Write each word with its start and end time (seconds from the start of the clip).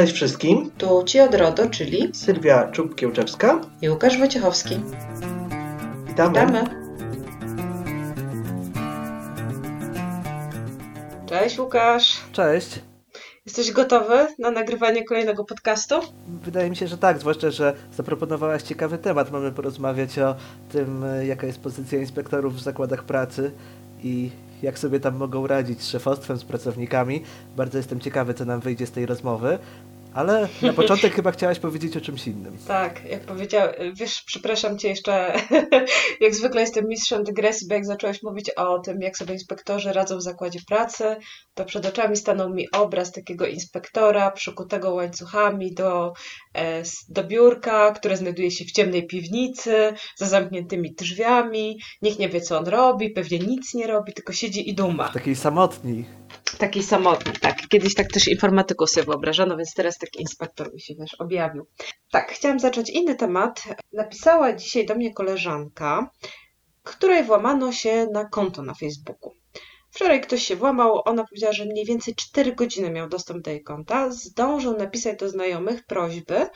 Cześć 0.00 0.12
wszystkim. 0.12 0.70
Tu 0.78 1.02
Ci 1.06 1.20
od 1.20 1.34
RODO, 1.34 1.70
czyli 1.70 2.10
Sylwia 2.14 2.70
Czub-Kiełczewska 2.72 3.60
i 3.82 3.90
Łukasz 3.90 4.18
Wojciechowski. 4.18 4.80
Witamy. 6.06 6.40
Witamy. 6.40 6.64
Cześć 11.26 11.58
Łukasz. 11.58 12.20
Cześć. 12.32 12.80
Jesteś 13.46 13.72
gotowy 13.72 14.26
na 14.38 14.50
nagrywanie 14.50 15.04
kolejnego 15.04 15.44
podcastu? 15.44 15.94
Wydaje 16.44 16.70
mi 16.70 16.76
się, 16.76 16.86
że 16.86 16.98
tak, 16.98 17.18
zwłaszcza, 17.18 17.50
że 17.50 17.74
zaproponowałaś 17.96 18.62
ciekawy 18.62 18.98
temat. 18.98 19.30
Mamy 19.30 19.52
porozmawiać 19.52 20.18
o 20.18 20.34
tym, 20.72 21.04
e, 21.04 21.26
jaka 21.26 21.46
jest 21.46 21.60
pozycja 21.60 21.98
inspektorów 21.98 22.54
w 22.54 22.60
zakładach 22.60 23.04
pracy 23.04 23.50
i 24.02 24.30
jak 24.62 24.78
sobie 24.78 25.00
tam 25.00 25.16
mogą 25.16 25.46
radzić 25.46 25.82
z 25.82 25.88
szefostwem, 25.88 26.38
z 26.38 26.44
pracownikami. 26.44 27.22
Bardzo 27.56 27.78
jestem 27.78 28.00
ciekawy, 28.00 28.34
co 28.34 28.44
nam 28.44 28.60
wyjdzie 28.60 28.86
z 28.86 28.90
tej 28.90 29.06
rozmowy. 29.06 29.58
Ale 30.14 30.48
na 30.62 30.72
początek 30.72 31.14
chyba 31.14 31.32
chciałaś 31.32 31.58
powiedzieć 31.58 31.96
o 31.96 32.00
czymś 32.00 32.26
innym. 32.26 32.58
Tak, 32.68 33.04
jak 33.04 33.20
powiedział, 33.20 33.68
wiesz, 33.94 34.22
przepraszam 34.26 34.78
cię 34.78 34.88
jeszcze, 34.88 35.32
jak 36.20 36.34
zwykle 36.34 36.60
jestem 36.60 36.88
mistrzem 36.88 37.24
dygresji, 37.24 37.68
bo 37.68 37.74
jak 37.74 37.86
zacząłeś 37.86 38.22
mówić 38.22 38.50
o 38.50 38.78
tym, 38.78 39.00
jak 39.00 39.16
sobie 39.16 39.34
inspektorzy 39.34 39.92
radzą 39.92 40.18
w 40.18 40.22
zakładzie 40.22 40.60
pracy, 40.68 41.16
to 41.54 41.64
przed 41.64 41.86
oczami 41.86 42.16
stanął 42.16 42.54
mi 42.54 42.70
obraz 42.72 43.12
takiego 43.12 43.46
inspektora 43.46 44.30
przykutego 44.30 44.94
łańcuchami 44.94 45.74
do, 45.74 46.12
e, 46.54 46.82
do 47.08 47.24
biurka, 47.24 47.92
które 47.92 48.16
znajduje 48.16 48.50
się 48.50 48.64
w 48.64 48.72
ciemnej 48.72 49.06
piwnicy, 49.06 49.94
za 50.16 50.26
zamkniętymi 50.26 50.94
drzwiami, 50.94 51.80
nikt 52.02 52.18
nie 52.18 52.28
wie, 52.28 52.40
co 52.40 52.58
on 52.58 52.66
robi, 52.66 53.10
pewnie 53.10 53.38
nic 53.38 53.74
nie 53.74 53.86
robi, 53.86 54.12
tylko 54.12 54.32
siedzi 54.32 54.70
i 54.70 54.74
duma. 54.74 55.08
Takiej 55.08 55.36
samotni. 55.36 56.19
Taki 56.58 56.82
samotny, 56.82 57.32
tak. 57.32 57.68
Kiedyś 57.68 57.94
tak 57.94 58.08
też 58.08 58.28
informatyków 58.28 58.90
sobie 58.90 59.06
wyobrażano, 59.06 59.56
więc 59.56 59.74
teraz 59.74 59.98
taki 59.98 60.20
inspektor 60.20 60.74
mi 60.74 60.80
się 60.80 60.94
też 60.94 61.14
objawił. 61.14 61.66
Tak, 62.10 62.32
chciałam 62.32 62.60
zacząć 62.60 62.90
inny 62.90 63.14
temat. 63.14 63.62
Napisała 63.92 64.52
dzisiaj 64.52 64.86
do 64.86 64.94
mnie 64.94 65.14
koleżanka, 65.14 66.10
której 66.82 67.24
włamano 67.24 67.72
się 67.72 68.06
na 68.12 68.24
konto 68.24 68.62
na 68.62 68.74
Facebooku. 68.74 69.32
Wczoraj 69.90 70.20
ktoś 70.20 70.42
się 70.42 70.56
włamał, 70.56 71.02
ona 71.04 71.24
powiedziała, 71.24 71.52
że 71.52 71.64
mniej 71.64 71.84
więcej 71.84 72.14
4 72.14 72.52
godziny 72.52 72.90
miał 72.90 73.08
dostęp 73.08 73.44
do 73.44 73.50
jej 73.50 73.62
konta. 73.62 74.10
Zdążył 74.10 74.76
napisać 74.76 75.18
do 75.18 75.28
znajomych 75.28 75.86
prośby 75.86 76.46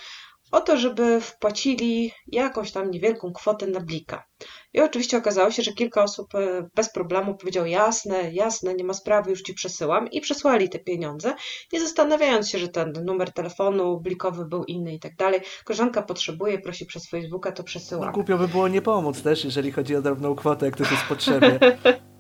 o 0.55 0.61
to, 0.61 0.77
żeby 0.77 1.21
wpłacili 1.21 2.13
jakąś 2.27 2.73
tam 2.73 2.91
niewielką 2.91 3.33
kwotę 3.33 3.67
na 3.67 3.81
blika. 3.81 4.25
I 4.73 4.81
oczywiście 4.81 5.19
okazało 5.19 5.51
się, 5.51 5.63
że 5.63 5.73
kilka 5.73 6.03
osób 6.03 6.35
e, 6.35 6.69
bez 6.75 6.93
problemu 6.93 7.35
powiedział 7.35 7.67
jasne, 7.67 8.33
jasne, 8.33 8.75
nie 8.75 8.85
ma 8.85 8.95
sprawy, 8.95 9.31
już 9.31 9.43
ci 9.43 9.55
przesyłam 9.55 10.11
i 10.11 10.21
przesłali 10.21 10.69
te 10.69 10.79
pieniądze, 10.79 11.35
nie 11.73 11.81
zastanawiając 11.81 12.51
się, 12.51 12.59
że 12.59 12.69
ten 12.69 12.93
numer 13.05 13.33
telefonu 13.33 14.01
blikowy 14.01 14.45
był 14.45 14.65
inny 14.65 14.95
i 14.95 15.01
tak 15.01 15.17
dalej. 15.17 15.41
Koleżanka 15.65 16.03
potrzebuje, 16.03 16.59
prosi 16.59 16.87
przez 16.87 17.09
Facebooka, 17.09 17.53
to 17.53 17.65
przesyłam. 17.65 18.07
No, 18.07 18.13
głupio 18.13 18.39
by 18.39 18.49
było 18.49 18.69
nie 18.69 18.83
pomóc 18.83 19.23
też, 19.23 19.45
jeżeli 19.45 19.73
chodzi 19.73 19.97
o 19.97 20.03
drobną 20.03 20.35
kwotę, 20.35 20.67
jak 20.67 20.75
ktoś 20.75 20.91
jest 20.91 21.03
w 21.03 21.09
potrzebie. 21.09 21.59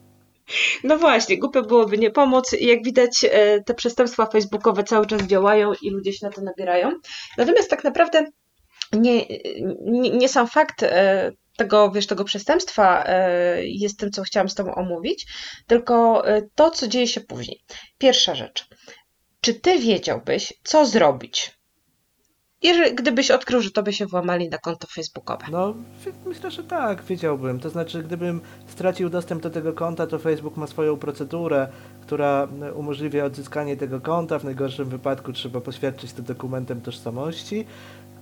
No 0.84 0.98
właśnie, 0.98 1.38
głupio 1.38 1.62
byłoby 1.62 1.98
nie 1.98 2.10
pomóc. 2.10 2.56
Jak 2.60 2.84
widać, 2.84 3.24
e, 3.30 3.60
te 3.60 3.74
przestępstwa 3.74 4.26
facebookowe 4.26 4.84
cały 4.84 5.06
czas 5.06 5.22
działają 5.22 5.72
i 5.82 5.90
ludzie 5.90 6.12
się 6.12 6.26
na 6.26 6.32
to 6.32 6.42
nabierają. 6.42 6.90
Natomiast 7.38 7.70
tak 7.70 7.84
naprawdę 7.84 8.26
nie, 8.92 9.26
nie, 9.80 10.10
nie 10.10 10.28
sam 10.28 10.48
fakt 10.48 10.82
e, 10.82 11.32
tego, 11.56 11.90
wiesz, 11.90 12.06
tego 12.06 12.24
przestępstwa 12.24 13.04
e, 13.06 13.66
jest 13.66 13.98
tym, 13.98 14.10
co 14.10 14.22
chciałam 14.22 14.48
z 14.48 14.54
Tobą 14.54 14.74
omówić, 14.74 15.26
tylko 15.66 16.22
to, 16.54 16.70
co 16.70 16.88
dzieje 16.88 17.06
się 17.06 17.20
później. 17.20 17.60
Pierwsza 17.98 18.34
rzecz. 18.34 18.66
Czy 19.40 19.54
Ty 19.54 19.78
wiedziałbyś, 19.78 20.52
co 20.62 20.86
zrobić, 20.86 21.50
jeżeli, 22.64 22.94
gdybyś 22.94 23.30
odkrył, 23.30 23.60
że 23.60 23.70
tobie 23.70 23.92
się 23.92 24.06
włamali 24.06 24.48
na 24.48 24.58
konto 24.58 24.86
facebookowe? 24.86 25.44
No, 25.52 25.74
myślę, 26.26 26.50
że 26.50 26.64
tak, 26.64 27.02
wiedziałbym. 27.02 27.60
To 27.60 27.70
znaczy, 27.70 28.02
gdybym 28.02 28.40
stracił 28.66 29.10
dostęp 29.10 29.42
do 29.42 29.50
tego 29.50 29.72
konta, 29.72 30.06
to 30.06 30.18
Facebook 30.18 30.56
ma 30.56 30.66
swoją 30.66 30.96
procedurę, 30.96 31.68
która 32.02 32.48
umożliwia 32.74 33.24
odzyskanie 33.24 33.76
tego 33.76 34.00
konta. 34.00 34.38
W 34.38 34.44
najgorszym 34.44 34.88
wypadku 34.88 35.32
trzeba 35.32 35.60
poświadczyć 35.60 36.12
to 36.12 36.22
dokumentem 36.22 36.80
tożsamości. 36.80 37.66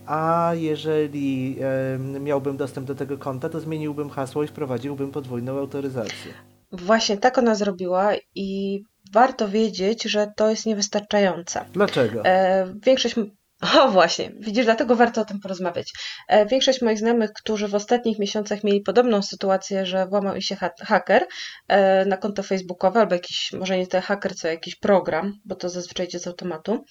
A 0.06 0.52
jeżeli 0.54 1.56
e, 1.60 1.98
miałbym 1.98 2.56
dostęp 2.56 2.86
do 2.86 2.94
tego 2.94 3.18
konta, 3.18 3.48
to 3.48 3.60
zmieniłbym 3.60 4.10
hasło 4.10 4.42
i 4.44 4.46
wprowadziłbym 4.46 5.10
podwójną 5.10 5.58
autoryzację. 5.58 6.32
Właśnie 6.72 7.16
tak 7.16 7.38
ona 7.38 7.54
zrobiła 7.54 8.12
i 8.34 8.82
warto 9.12 9.48
wiedzieć, 9.48 10.02
że 10.02 10.32
to 10.36 10.50
jest 10.50 10.66
niewystarczające. 10.66 11.64
Dlaczego? 11.72 12.24
E, 12.24 12.66
większość 12.86 13.14
o 13.62 13.88
właśnie, 13.88 14.32
widzisz, 14.40 14.64
dlatego 14.64 14.96
warto 14.96 15.20
o 15.20 15.24
tym 15.24 15.40
porozmawiać. 15.40 15.92
E, 16.28 16.46
większość 16.46 16.82
moich 16.82 16.98
znajomych, 16.98 17.32
którzy 17.32 17.68
w 17.68 17.74
ostatnich 17.74 18.18
miesiącach 18.18 18.64
mieli 18.64 18.80
podobną 18.80 19.22
sytuację, 19.22 19.86
że 19.86 20.06
włamał 20.06 20.40
się 20.40 20.56
haker 20.80 21.26
e, 21.68 22.04
na 22.04 22.16
konto 22.16 22.42
facebookowe 22.42 23.00
albo 23.00 23.14
jakiś, 23.14 23.52
może 23.52 23.78
nie 23.78 23.86
ten 23.86 24.02
haker, 24.02 24.36
co 24.36 24.48
jakiś 24.48 24.76
program, 24.76 25.38
bo 25.44 25.56
to 25.56 25.68
zazwyczaj 25.68 26.06
idzie 26.06 26.18
z 26.18 26.26
automatu, 26.26 26.84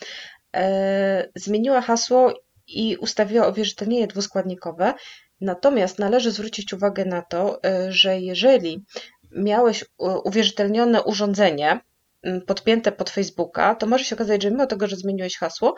e, 0.56 1.30
zmieniła 1.36 1.82
hasło 1.82 2.34
i 2.68 2.98
ustawiła 2.98 3.48
uwierzytelnienie 3.48 4.08
dwuskładnikowe. 4.08 4.94
Natomiast 5.42 6.00
należy 6.00 6.32
zwrócić 6.32 6.74
uwagę 6.74 7.06
na 7.06 7.22
to, 7.22 7.60
że 7.90 8.20
jeżeli 8.20 8.86
miałeś 9.32 9.86
uwierzytelnione 10.24 11.04
urządzenie, 11.04 11.80
podpięte 12.48 12.92
pod 12.92 13.10
Facebooka, 13.10 13.76
to 13.76 13.88
może 13.88 14.06
się 14.06 14.16
okazać, 14.16 14.44
że 14.44 14.52
mimo 14.52 14.68
tego, 14.68 14.88
że 14.88 14.96
zmieniłeś 14.96 15.38
hasło, 15.38 15.76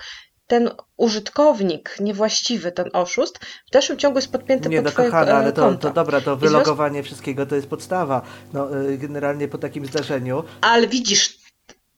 ten 0.47 0.69
użytkownik 0.97 1.97
niewłaściwy, 1.99 2.71
ten 2.71 2.89
oszust, 2.93 3.39
w 3.67 3.71
dalszym 3.71 3.97
ciągu 3.97 4.17
jest 4.17 4.31
podpięty 4.31 4.69
nie, 4.69 4.77
pod 4.77 4.85
no 4.85 4.91
twoje 4.91 5.09
kochana, 5.09 5.33
ale 5.33 5.53
to, 5.53 5.73
to 5.73 5.89
dobra, 5.89 6.21
to 6.21 6.37
wylogowanie 6.37 7.03
wszystkiego 7.03 7.45
to 7.45 7.55
jest 7.55 7.67
podstawa. 7.67 8.21
No, 8.53 8.81
y, 8.81 8.97
generalnie 8.97 9.47
po 9.47 9.57
takim 9.57 9.85
zdarzeniu. 9.85 10.43
Ale 10.61 10.87
widzisz, 10.87 11.37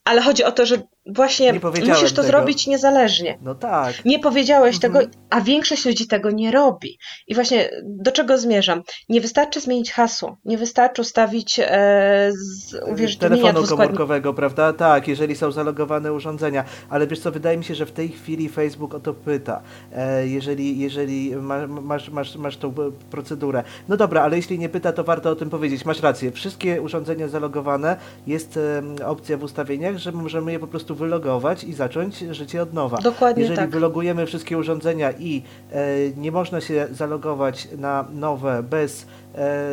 ale 0.03 0.21
chodzi 0.21 0.43
o 0.43 0.51
to, 0.51 0.65
że 0.65 0.77
właśnie 1.05 1.53
musisz 1.53 2.09
to 2.09 2.15
tego. 2.15 2.27
zrobić 2.27 2.67
niezależnie. 2.67 3.37
No 3.41 3.55
tak. 3.55 4.05
Nie 4.05 4.19
powiedziałeś 4.19 4.75
mhm. 4.75 4.93
tego, 4.93 5.15
a 5.29 5.41
większość 5.41 5.85
ludzi 5.85 6.07
tego 6.07 6.31
nie 6.31 6.51
robi. 6.51 6.97
I 7.27 7.35
właśnie 7.35 7.69
do 7.83 8.11
czego 8.11 8.37
zmierzam? 8.37 8.81
Nie 9.09 9.21
wystarczy 9.21 9.61
zmienić 9.61 9.91
hasło, 9.91 10.37
nie 10.45 10.57
wystarczy 10.57 11.01
ustawić 11.01 11.59
e, 11.59 12.31
z 12.31 12.73
uwierzytelnienia 12.91 13.53
telefonu 13.53 13.77
komórkowego, 13.77 14.33
prawda? 14.33 14.73
Tak, 14.73 15.07
jeżeli 15.07 15.35
są 15.35 15.51
zalogowane 15.51 16.13
urządzenia. 16.13 16.63
Ale 16.89 17.07
wiesz 17.07 17.19
co, 17.19 17.31
wydaje 17.31 17.57
mi 17.57 17.63
się, 17.63 17.75
że 17.75 17.85
w 17.85 17.91
tej 17.91 18.09
chwili 18.09 18.49
Facebook 18.49 18.93
o 18.93 18.99
to 18.99 19.13
pyta. 19.13 19.61
E, 19.93 20.27
jeżeli 20.27 20.79
jeżeli 20.79 21.35
ma, 21.35 21.67
masz, 21.67 22.09
masz, 22.09 22.35
masz 22.35 22.57
tą 22.57 22.73
procedurę. 23.11 23.63
No 23.89 23.97
dobra, 23.97 24.21
ale 24.21 24.35
jeśli 24.35 24.59
nie 24.59 24.69
pyta, 24.69 24.93
to 24.93 25.03
warto 25.03 25.29
o 25.29 25.35
tym 25.35 25.49
powiedzieć. 25.49 25.85
Masz 25.85 26.01
rację. 26.01 26.31
Wszystkie 26.31 26.81
urządzenia 26.81 27.27
zalogowane 27.27 27.97
jest 28.27 28.59
e, 28.99 29.07
opcja 29.07 29.37
w 29.37 29.43
ustawieniach, 29.43 29.97
że 29.97 30.11
możemy 30.11 30.51
je 30.51 30.59
po 30.59 30.67
prostu 30.67 30.94
wylogować 30.95 31.63
i 31.63 31.73
zacząć 31.73 32.19
życie 32.19 32.61
od 32.61 32.73
nowa. 32.73 32.97
Dokładnie 32.97 33.41
Jeżeli 33.41 33.57
tak. 33.57 33.69
wylogujemy 33.69 34.25
wszystkie 34.25 34.57
urządzenia 34.57 35.11
i 35.11 35.43
e, 35.71 35.85
nie 36.17 36.31
można 36.31 36.61
się 36.61 36.87
zalogować 36.91 37.67
na 37.77 38.05
nowe 38.13 38.63
bez 38.63 39.07
e, 39.35 39.69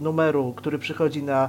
numeru, 0.00 0.52
który 0.56 0.78
przychodzi 0.78 1.22
na 1.22 1.48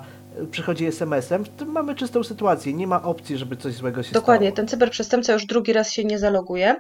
przychodzi 0.51 0.85
SMS-em, 0.85 1.45
to 1.45 1.65
mamy 1.65 1.95
czystą 1.95 2.23
sytuację. 2.23 2.73
Nie 2.73 2.87
ma 2.87 3.03
opcji, 3.03 3.37
żeby 3.37 3.57
coś 3.57 3.73
złego 3.73 4.03
się 4.03 4.11
Dokładnie, 4.11 4.47
stało. 4.47 4.55
ten 4.55 4.67
cyberprzestępca 4.67 5.33
już 5.33 5.45
drugi 5.45 5.73
raz 5.73 5.91
się 5.91 6.03
nie 6.03 6.19
zaloguje. 6.19 6.75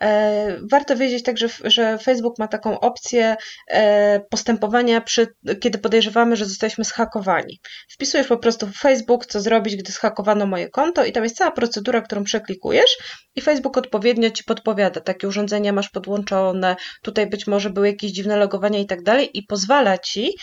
E, 0.00 0.58
warto 0.70 0.96
wiedzieć 0.96 1.22
także, 1.22 1.48
że 1.64 1.98
Facebook 1.98 2.38
ma 2.38 2.48
taką 2.48 2.80
opcję 2.80 3.36
e, 3.68 4.20
postępowania, 4.20 5.00
przy, 5.00 5.26
kiedy 5.60 5.78
podejrzewamy, 5.78 6.36
że 6.36 6.44
zostaliśmy 6.44 6.84
zhakowani. 6.84 7.60
Wpisujesz 7.90 8.26
po 8.26 8.36
prostu 8.36 8.66
w 8.66 8.76
Facebook, 8.76 9.26
co 9.26 9.40
zrobić, 9.40 9.76
gdy 9.76 9.92
zhakowano 9.92 10.46
moje 10.46 10.68
konto 10.68 11.04
i 11.04 11.12
tam 11.12 11.24
jest 11.24 11.36
cała 11.36 11.50
procedura, 11.50 12.00
którą 12.00 12.24
przeklikujesz 12.24 12.96
i 13.36 13.40
Facebook 13.40 13.76
odpowiednio 13.76 14.30
Ci 14.30 14.44
podpowiada, 14.44 15.00
takie 15.00 15.28
urządzenia 15.28 15.72
masz 15.72 15.88
podłączone, 15.88 16.76
tutaj 17.02 17.26
być 17.26 17.46
może 17.46 17.70
były 17.70 17.86
jakieś 17.86 18.12
dziwne 18.12 18.36
logowania 18.36 18.78
i 18.78 18.86
tak 18.86 19.02
dalej 19.02 19.38
i 19.38 19.42
pozwala 19.42 19.98
Ci 19.98 20.34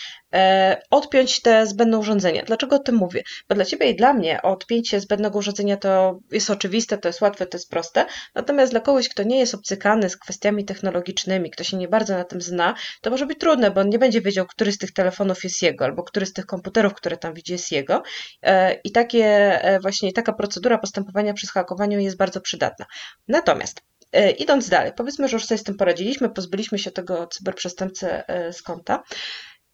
odpiąć 0.90 1.42
te 1.42 1.66
zbędne 1.66 1.98
urządzenia. 1.98 2.44
Dlaczego 2.44 2.76
o 2.76 2.80
tym 2.80 2.96
mówię? 2.96 3.24
Bo 3.50 3.56
dla 3.56 3.66
Ciebie 3.66 3.90
i 3.90 3.96
dla 3.96 4.14
mnie 4.14 4.42
odpięcie 4.42 5.00
zbędnego 5.00 5.40
urządzenia 5.40 5.78
to 5.78 6.20
jest 6.32 6.50
oczywiste, 6.50 6.98
to 6.98 7.10
jest 7.10 7.22
łatwe, 7.22 7.46
to 7.46 7.58
jest 7.58 7.70
proste, 7.70 8.06
natomiast 8.36 8.72
dla 8.74 8.80
kogoś, 8.80 9.10
kto 9.10 9.24
nie 9.24 9.40
jest 9.40 9.56
obcykany 9.56 10.10
z 10.10 10.18
kwestiami 10.18 10.66
technologicznymi, 10.66 11.52
kto 11.52 11.64
się 11.64 11.78
nie 11.78 11.88
bardzo 11.88 12.18
na 12.18 12.24
tym 12.24 12.42
zna, 12.42 12.76
to 13.02 13.10
może 13.10 13.26
być 13.26 13.40
trudne, 13.40 13.72
bo 13.72 13.82
on 13.82 13.90
nie 13.90 14.00
będzie 14.00 14.22
wiedział, 14.22 14.46
który 14.46 14.72
z 14.72 14.78
tych 14.78 14.94
telefonów 14.94 15.44
jest 15.44 15.62
jego, 15.62 15.86
albo 15.86 16.04
który 16.04 16.26
z 16.26 16.34
tych 16.34 16.46
komputerów, 16.46 16.94
które 16.94 17.18
tam 17.18 17.34
widzi 17.34 17.52
jest 17.52 17.72
jego 17.72 18.04
e, 18.42 18.74
i 18.74 18.92
takie 18.92 19.26
e, 19.64 19.80
właśnie 19.80 20.14
taka 20.14 20.34
procedura 20.34 20.78
postępowania 20.78 21.34
przy 21.34 21.48
hakowaniu 21.48 22.00
jest 22.00 22.18
bardzo 22.18 22.42
przydatna. 22.42 22.86
Natomiast 23.28 23.82
e, 24.12 24.32
idąc 24.32 24.70
dalej, 24.70 24.92
powiedzmy, 24.98 25.28
że 25.28 25.36
już 25.36 25.46
sobie 25.46 25.58
z 25.58 25.64
tym 25.64 25.78
poradziliśmy, 25.78 26.30
pozbyliśmy 26.30 26.80
się 26.80 26.92
tego 26.92 27.28
cyberprzestępcy 27.28 28.08
z 28.52 28.62
konta. 28.62 29.04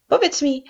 Powiedz 0.08 0.42
mi, 0.42 0.64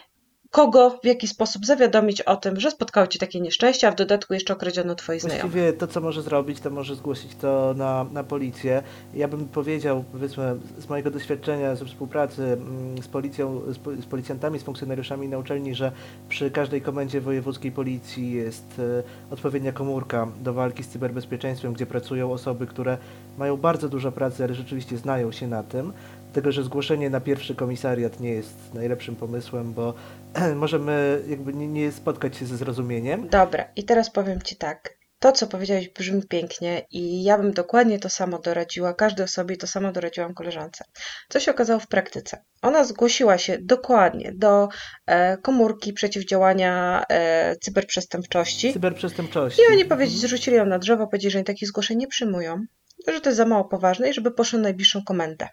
kogo, 0.50 0.99
w 1.03 1.06
jaki 1.06 1.29
sposób 1.29 1.67
zawiadomić 1.67 2.23
o 2.23 2.37
tym, 2.37 2.61
że 2.61 2.71
spotkało 2.71 3.06
Cię 3.06 3.19
takie 3.19 3.41
nieszczęście, 3.41 3.88
a 3.88 3.91
w 3.91 3.94
dodatku 3.94 4.35
jeszcze 4.35 4.53
okradziono 4.53 4.94
Twoich 4.94 5.21
znajomych. 5.21 5.53
Właściwie 5.53 5.73
to, 5.73 5.87
co 5.87 6.00
może 6.00 6.23
zrobić, 6.23 6.61
to 6.61 6.71
może 6.71 6.94
zgłosić 6.94 7.35
to 7.35 7.75
na, 7.77 8.06
na 8.12 8.25
policję. 8.25 8.83
Ja 9.15 9.29
bym 9.29 9.49
powiedział, 9.49 10.05
powiedzmy, 10.12 10.56
z 10.79 10.88
mojego 10.88 11.11
doświadczenia 11.11 11.77
ze 11.77 11.85
współpracy 11.85 12.43
mm, 12.43 13.03
z 13.03 13.09
policją, 13.09 13.61
z, 13.69 14.03
z 14.03 14.06
policjantami, 14.06 14.59
z 14.59 14.62
funkcjonariuszami 14.62 15.29
na 15.29 15.38
uczelni, 15.38 15.75
że 15.75 15.93
przy 16.29 16.50
każdej 16.50 16.83
komendzie 16.83 17.21
wojewódzkiej 17.21 17.73
policji 17.73 18.33
jest 18.33 18.79
e, 18.79 19.33
odpowiednia 19.33 19.73
komórka 19.73 20.29
do 20.41 20.55
walki 20.55 20.83
z 20.83 20.88
cyberbezpieczeństwem, 20.88 21.73
gdzie 21.73 21.87
pracują 21.87 22.33
osoby, 22.33 22.67
które 22.67 22.99
mają 23.38 23.56
bardzo 23.56 23.88
dużo 23.88 24.12
pracy, 24.12 24.44
ale 24.44 24.55
rzeczywiście 24.55 24.99
znają 24.99 25.33
się 25.33 25.47
na 25.47 25.62
tym. 25.62 25.93
Tego, 26.37 26.53
że 26.53 26.65
zgłoszenie 26.65 27.11
na 27.11 27.21
pierwszy 27.21 27.55
komisariat 27.55 28.21
nie 28.21 28.31
jest 28.31 28.75
najlepszym 28.75 29.17
pomysłem, 29.17 29.73
bo 29.73 29.94
możemy 30.55 31.23
jakby 31.29 31.55
nie, 31.55 31.69
nie 31.69 31.93
spotkać 31.93 32.37
się 32.37 32.47
ze 32.47 32.56
zrozumieniem. 32.56 33.29
Dobra, 33.29 33.65
i 33.77 33.85
teraz 33.85 34.11
powiem 34.11 34.43
Ci 34.43 34.56
tak. 34.56 34.97
To, 35.19 35.33
co 35.33 35.47
powiedziałeś, 35.47 35.88
brzmi 35.88 36.23
pięknie 36.29 36.87
i 36.91 37.23
ja 37.23 37.38
bym 37.38 37.53
dokładnie 37.53 37.99
to 37.99 38.09
samo 38.09 38.38
doradziła 38.38 38.94
każdej 38.94 39.25
osobie, 39.25 39.56
to 39.56 39.67
samo 39.67 39.93
doradziłam 39.93 40.35
koleżance. 40.35 40.85
Co 41.29 41.41
się 41.41 41.50
okazało 41.50 41.81
w 41.81 41.88
praktyce? 41.88 42.44
Ona 42.62 42.85
zgłosiła 42.85 43.38
się 43.38 43.59
dokładnie 43.62 44.33
do 44.35 44.69
e, 45.06 45.37
komórki 45.37 45.93
przeciwdziałania 45.93 47.05
e, 47.09 47.56
cyberprzestępczości. 47.56 48.73
Cyberprzestępczości. 48.73 49.62
I 49.62 49.73
oni 49.73 49.85
powiedzieli, 49.85 50.21
zrzucili 50.21 50.56
ją 50.56 50.67
na 50.67 50.79
drzewo, 50.79 51.06
powiedzieli, 51.06 51.33
że 51.33 51.38
oni 51.38 51.47
takich 51.47 51.69
zgłoszeń 51.69 51.99
nie 51.99 52.06
przyjmują, 52.06 52.65
że 53.09 53.21
to 53.21 53.29
jest 53.29 53.37
za 53.37 53.47
mało 53.47 53.65
poważne 53.65 54.11
i 54.11 54.15
żeby 54.15 54.31
poszło 54.31 54.59
na 54.59 54.62
najbliższą 54.62 55.03
komendę. 55.05 55.49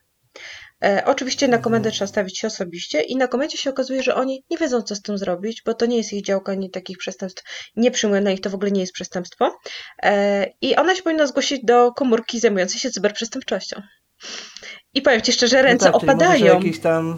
E, 0.84 1.04
oczywiście 1.06 1.48
na 1.48 1.58
komendę 1.58 1.92
trzeba 1.92 2.08
stawić 2.08 2.40
się 2.40 2.48
osobiście 2.48 3.02
i 3.02 3.16
na 3.16 3.28
komendzie 3.28 3.58
się 3.58 3.70
okazuje, 3.70 4.04
że 4.04 4.16
oni 4.16 4.44
nie 4.50 4.58
wiedzą, 4.58 4.82
co 4.82 4.96
z 4.96 5.02
tym 5.02 5.18
zrobić, 5.18 5.62
bo 5.66 5.74
to 5.74 5.86
nie 5.86 5.98
jest 5.98 6.14
ich 6.14 6.26
działka, 6.26 6.52
ani 6.52 6.70
takich 6.70 6.98
przestępstw 6.98 7.44
nie 7.76 7.92
przyjmują 7.92 8.22
na 8.22 8.32
nich, 8.32 8.42
to 8.42 8.50
w 8.50 8.56
ogóle 8.56 8.72
nie 8.72 8.82
jest 8.82 8.94
przestępstwo. 8.94 9.58
E, 10.04 10.46
I 10.62 10.76
ona 10.76 10.96
się 10.96 11.04
powinna 11.04 11.28
zgłosić 11.28 11.66
do 11.66 11.92
komórki 11.92 12.40
zajmującej 12.40 12.80
się 12.80 12.92
cyberprzestępczością. 12.92 13.82
I 14.94 15.02
powiem 15.02 15.22
Ci 15.22 15.34
szczerze, 15.34 15.62
ręce 15.62 15.86
no 15.86 15.92
tak, 15.92 16.04
opadają. 16.04 16.60
Tam 16.84 17.18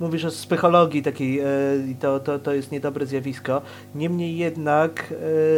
mówisz 0.00 0.24
o 0.24 0.28
psychologii 0.28 1.02
takiej 1.02 1.40
e, 1.40 1.44
i 1.90 1.94
to, 1.94 2.20
to, 2.20 2.38
to 2.38 2.54
jest 2.54 2.72
niedobre 2.72 3.06
zjawisko. 3.06 3.62
Niemniej 3.94 4.36
jednak 4.36 5.14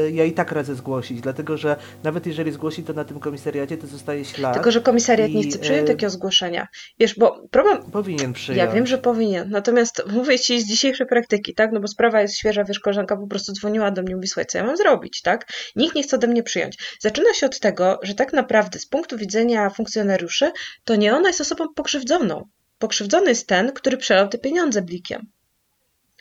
e, 0.07 0.11
ja 0.11 0.25
i 0.25 0.33
tak 0.33 0.53
radzę 0.53 0.75
zgłosić, 0.75 1.21
dlatego 1.21 1.57
że 1.57 1.77
nawet 2.05 2.27
jeżeli 2.27 2.53
zgłosi 2.53 2.83
to 2.83 2.93
na 2.93 3.05
tym 3.05 3.21
komisariacie, 3.21 3.77
to 3.77 3.87
zostaje 3.87 4.25
ślad. 4.25 4.55
Tylko, 4.55 4.71
że 4.71 4.81
komisariat 4.81 5.31
i, 5.31 5.37
nie 5.37 5.43
chce 5.43 5.59
przyjąć 5.59 5.83
e, 5.83 5.93
takiego 5.93 6.11
zgłoszenia. 6.11 6.67
Wiesz, 6.99 7.19
bo 7.19 7.49
problem... 7.51 7.91
Powinien 7.91 8.33
przyjąć. 8.33 8.59
Ja 8.59 8.75
wiem, 8.75 8.87
że 8.87 8.99
powinien. 8.99 9.51
Natomiast 9.51 10.03
mówię 10.13 10.39
Ci 10.39 10.61
z 10.61 10.67
dzisiejszej 10.67 11.07
praktyki, 11.07 11.55
tak? 11.55 11.73
No 11.73 11.81
bo 11.81 11.89
sprawa 11.89 12.21
jest 12.21 12.37
świeża, 12.37 12.65
wiesz, 12.65 12.81
koleżanka 12.81 13.17
po 13.17 13.27
prostu 13.27 13.53
dzwoniła 13.53 13.91
do 13.91 14.03
mnie 14.03 14.13
i 14.13 14.15
mówi, 14.15 14.29
słuchaj, 14.29 14.47
co 14.47 14.59
ja 14.59 14.65
mam 14.65 14.77
zrobić, 14.77 15.23
tak? 15.23 15.53
Nikt 15.77 15.95
nie 15.95 16.03
chce 16.03 16.17
ode 16.17 16.27
mnie 16.27 16.43
przyjąć. 16.43 16.79
Zaczyna 17.01 17.35
się 17.35 17.47
od 17.47 17.61
tego, 17.61 17.99
że 18.03 18.15
tak 18.15 18.33
naprawdę 18.33 18.79
z 18.79 18.87
punktu 18.87 19.17
widzenia 19.17 19.71
funkcjonariuszy, 19.71 20.53
to 20.85 20.97
nie 20.97 21.17
ona 21.17 21.29
jest 21.29 21.41
osobą 21.41 21.65
pokrzywdzoną. 21.75 22.45
Pokrzywdzony 22.83 23.29
jest 23.29 23.47
ten, 23.47 23.73
który 23.73 23.97
przelał 23.97 24.29
te 24.29 24.39
pieniądze 24.39 24.83
blikiem. 24.83 25.27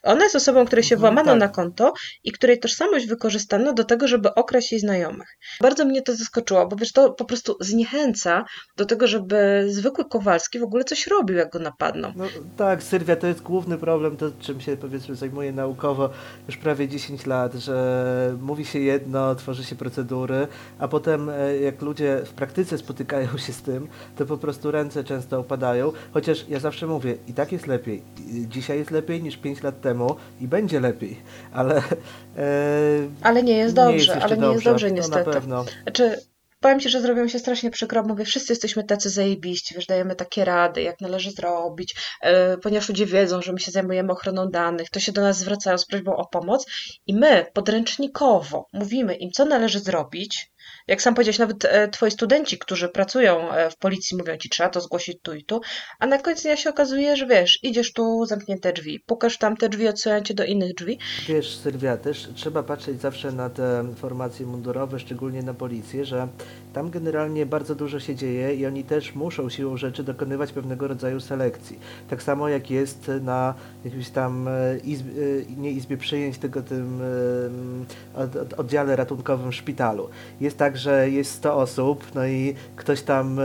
Ona 0.04 0.24
jest 0.24 0.36
osobą, 0.36 0.66
której 0.66 0.84
się 0.84 0.96
mhm, 0.96 1.16
włamano 1.16 1.32
tak. 1.32 1.40
na 1.40 1.48
konto 1.48 1.94
i 2.24 2.32
której 2.32 2.60
tożsamość 2.60 3.08
wykorzystano 3.08 3.74
do 3.74 3.84
tego, 3.84 4.08
żeby 4.08 4.34
okraść 4.36 4.72
jej 4.72 4.82
znajomych. 4.82 5.38
Bardzo 5.62 5.86
mnie 5.86 6.02
to 6.02 6.16
zaskoczyło, 6.16 6.68
bo 6.68 6.76
wiesz, 6.76 6.92
to 6.92 7.14
po 7.14 7.26
prostu 7.26 7.58
zniechęca 7.60 8.46
do 8.78 8.86
tego, 8.86 9.08
żeby 9.08 9.66
zwykły 9.70 10.06
Kowalski 10.06 10.60
w 10.60 10.64
ogóle 10.64 10.84
coś 10.84 11.08
robił, 11.08 11.38
jak 11.38 11.52
go 11.52 11.60
napadną. 11.60 12.14
No, 12.16 12.26
tak, 12.58 12.84
Sylwia, 12.84 13.16
to 13.16 13.28
jest 13.28 13.42
główny 13.42 13.78
problem, 13.78 14.18
to 14.18 14.32
czym 14.40 14.62
się 14.62 14.78
powiedzmy 14.78 15.16
zajmuję 15.16 15.52
naukowo 15.52 16.10
już 16.48 16.58
prawie 16.58 16.88
10 16.88 17.26
lat, 17.26 17.54
że 17.54 18.38
mówi 18.42 18.66
się 18.66 18.80
jedno, 18.80 19.36
tworzy 19.36 19.64
się 19.64 19.76
procedury, 19.76 20.48
a 20.80 20.88
potem 20.88 21.30
e, 21.30 21.58
jak 21.58 21.82
ludzie 21.82 22.22
w 22.26 22.30
praktyce 22.30 22.78
spotykają 22.78 23.38
się 23.38 23.54
z 23.54 23.62
tym, 23.62 23.88
to 24.16 24.26
po 24.26 24.38
prostu 24.38 24.72
ręce 24.72 25.04
często 25.04 25.40
opadają, 25.40 25.92
chociaż 26.14 26.46
ja 26.50 26.60
zawsze 26.60 26.88
mówię, 26.88 27.18
i 27.28 27.34
tak 27.34 27.52
jest 27.52 27.68
lepiej. 27.68 28.04
Dzisiaj 28.48 28.78
jest 28.78 28.92
lepiej 28.92 29.24
niż 29.24 29.38
5 29.38 29.64
lat 29.64 29.82
temu 29.82 29.91
temu 29.92 30.16
i 30.42 30.48
będzie 30.48 30.80
lepiej, 30.80 31.22
ale. 31.54 31.76
E, 32.38 32.44
ale 33.22 33.44
nie 33.44 33.58
jest 33.58 33.76
dobrze, 33.76 33.92
nie 33.92 33.98
jest 33.98 34.26
ale 34.26 34.36
nie 34.36 34.42
dobrze. 34.42 34.54
jest 34.54 34.66
dobrze 34.66 34.92
niestety. 34.92 35.28
na 35.30 35.34
pewno. 35.34 35.66
Znaczy, 35.84 36.18
powiem 36.60 36.80
Ci, 36.80 36.90
że 36.90 37.02
zrobiło 37.02 37.28
się 37.28 37.40
strasznie 37.40 37.72
przykro. 37.72 38.04
Mówię, 38.04 38.26
wszyscy 38.26 38.54
jesteśmy 38.54 38.84
tacy 38.84 39.10
zajebiści, 39.10 39.76
wiesz, 39.76 39.86
dajemy 39.86 40.16
takie 40.16 40.46
rady, 40.46 40.82
jak 40.82 41.02
należy 41.02 41.32
zrobić, 41.32 41.96
e, 42.22 42.58
ponieważ 42.58 42.90
ludzie 42.90 43.06
wiedzą, 43.06 43.42
że 43.42 43.54
my 43.54 43.60
się 43.60 43.72
zajmujemy 43.72 44.12
ochroną 44.12 44.50
danych, 44.50 44.90
to 44.90 45.00
się 45.00 45.12
do 45.12 45.22
nas 45.22 45.38
zwracają 45.38 45.78
z 45.78 45.86
prośbą 45.86 46.16
o 46.16 46.26
pomoc 46.26 46.66
i 47.08 47.16
my 47.16 47.46
podręcznikowo 47.54 48.66
mówimy 48.74 49.16
im, 49.16 49.32
co 49.32 49.46
należy 49.46 49.80
zrobić, 49.80 50.51
jak 50.92 51.02
sam 51.02 51.16
powiedziałeś, 51.16 51.40
nawet 51.40 51.66
e, 51.66 51.88
twoi 51.88 52.12
studenci, 52.12 52.58
którzy 52.58 52.90
pracują 52.90 53.52
e, 53.52 53.70
w 53.70 53.78
policji, 53.78 54.18
mówią 54.18 54.38
ci, 54.38 54.50
trzeba 54.50 54.70
to 54.70 54.82
zgłosić 54.82 55.18
tu 55.22 55.34
i 55.34 55.44
tu, 55.44 55.62
a 56.00 56.08
na 56.08 56.18
końcu 56.18 56.44
dnia 56.44 56.58
się 56.58 56.70
okazuje, 56.70 57.16
że 57.16 57.28
wiesz, 57.28 57.60
idziesz 57.64 57.94
tu, 57.94 58.26
zamknięte 58.26 58.74
drzwi, 58.74 59.00
pukasz 59.00 59.38
tam 59.38 59.58
te 59.58 59.70
drzwi, 59.70 59.88
odsyłają 59.88 60.22
cię 60.22 60.34
do 60.34 60.46
innych 60.46 60.76
drzwi. 60.76 61.00
Wiesz, 61.28 61.58
Sylwia, 61.58 61.98
też 61.98 62.30
trzeba 62.36 62.64
patrzeć 62.64 63.02
zawsze 63.02 63.32
na 63.32 63.50
te 63.50 63.94
formacje 63.96 64.46
mundurowe, 64.46 65.00
szczególnie 65.00 65.44
na 65.44 65.54
policję, 65.54 66.06
że 66.06 66.28
tam 66.74 66.90
generalnie 66.90 67.46
bardzo 67.46 67.76
dużo 67.76 68.00
się 68.00 68.16
dzieje 68.16 68.56
i 68.56 68.66
oni 68.66 68.84
też 68.84 69.16
muszą 69.16 69.50
siłą 69.50 69.78
rzeczy 69.78 70.04
dokonywać 70.04 70.52
pewnego 70.52 70.88
rodzaju 70.88 71.20
selekcji. 71.20 71.80
Tak 72.10 72.24
samo 72.24 72.50
jak 72.50 72.72
jest 72.72 73.12
na 73.22 73.54
jakimś 73.86 74.10
tam 74.10 74.48
e, 74.48 74.78
izbie, 74.84 75.14
nie 75.58 75.72
izbie 75.72 75.98
przyjęć, 75.98 76.38
tylko 76.38 76.62
tym 76.62 77.02
oddziale 78.58 78.96
ratunkowym 78.96 79.52
w 79.52 79.56
szpitalu. 79.56 80.10
Jest 80.42 80.58
tak, 80.58 80.78
że 80.78 81.10
jest 81.10 81.32
100 81.32 81.56
osób, 81.56 82.06
no 82.16 82.28
i 82.28 82.56
ktoś 82.76 83.02
tam 83.02 83.40
e, 83.40 83.44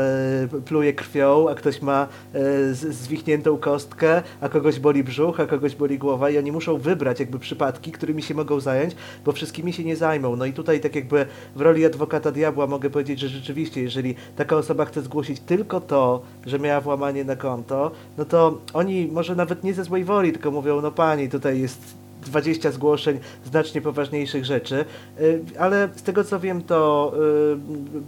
pluje 0.64 0.93
krwią, 0.93 1.49
a 1.49 1.55
ktoś 1.55 1.82
ma 1.82 2.08
e, 2.34 2.75
zwichniętą 2.75 3.58
kostkę, 3.58 4.23
a 4.40 4.49
kogoś 4.49 4.81
boli 4.81 5.05
brzuch, 5.05 5.40
a 5.40 5.46
kogoś 5.46 5.76
boli 5.76 5.99
głowa 5.99 6.31
i 6.31 6.38
oni 6.38 6.52
muszą 6.52 6.78
wybrać 6.78 7.20
jakby 7.20 7.38
przypadki, 7.38 7.93
którymi 7.93 8.23
się 8.23 8.34
mogą 8.34 8.61
zająć, 8.61 8.96
bo 9.25 9.32
wszystkimi 9.32 9.73
się 9.73 9.84
nie 9.84 9.96
zajmą. 9.96 10.37
No 10.37 10.44
i 10.44 10.52
tutaj 10.52 10.81
tak 10.81 10.94
jakby 10.94 11.26
w 11.56 11.61
roli 11.61 11.84
adwokata 11.84 12.32
diabła 12.32 12.67
mogę 12.67 12.90
powiedzieć, 12.90 13.15
że 13.18 13.28
rzeczywiście, 13.28 13.82
jeżeli 13.82 14.14
taka 14.36 14.56
osoba 14.56 14.84
chce 14.84 15.02
zgłosić 15.02 15.40
tylko 15.40 15.80
to, 15.80 16.22
że 16.46 16.58
miała 16.58 16.80
włamanie 16.80 17.24
na 17.24 17.36
konto, 17.36 17.90
no 18.18 18.24
to 18.24 18.58
oni 18.72 19.08
może 19.12 19.36
nawet 19.36 19.64
nie 19.64 19.74
ze 19.74 19.84
złej 19.84 20.04
woli, 20.04 20.32
tylko 20.32 20.50
mówią, 20.50 20.80
no 20.80 20.90
pani, 20.90 21.28
tutaj 21.28 21.60
jest 21.60 21.96
20 22.26 22.70
zgłoszeń 22.70 23.18
znacznie 23.44 23.80
poważniejszych 23.80 24.44
rzeczy, 24.44 24.84
y, 25.20 25.42
ale 25.58 25.88
z 25.96 26.02
tego 26.02 26.24
co 26.24 26.40
wiem, 26.40 26.62
to 26.62 27.12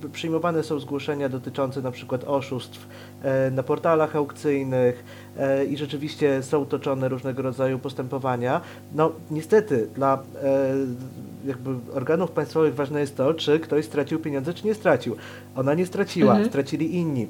y, 0.05 0.08
przyjmowane 0.08 0.62
są 0.62 0.78
zgłoszenia 0.81 1.28
dotyczące 1.28 1.82
na 1.82 1.90
przykład 1.90 2.25
oszustw 2.25 2.87
y, 3.48 3.50
na 3.50 3.62
portalach 3.62 4.17
aukcyjnych 4.17 5.05
i 5.70 5.77
rzeczywiście 5.77 6.43
są 6.43 6.67
toczone 6.67 7.08
różnego 7.08 7.43
rodzaju 7.43 7.79
postępowania. 7.79 8.60
No 8.94 9.12
niestety 9.31 9.88
dla 9.94 10.22
jakby 11.48 11.70
organów 11.94 12.31
państwowych 12.31 12.74
ważne 12.74 13.00
jest 13.00 13.17
to, 13.17 13.34
czy 13.34 13.60
ktoś 13.60 13.84
stracił 13.84 14.19
pieniądze, 14.19 14.55
czy 14.55 14.67
nie 14.67 14.74
stracił. 14.74 15.17
Ona 15.56 15.74
nie 15.74 15.86
straciła, 15.86 16.32
mhm. 16.32 16.48
stracili 16.48 16.96
inni 16.96 17.26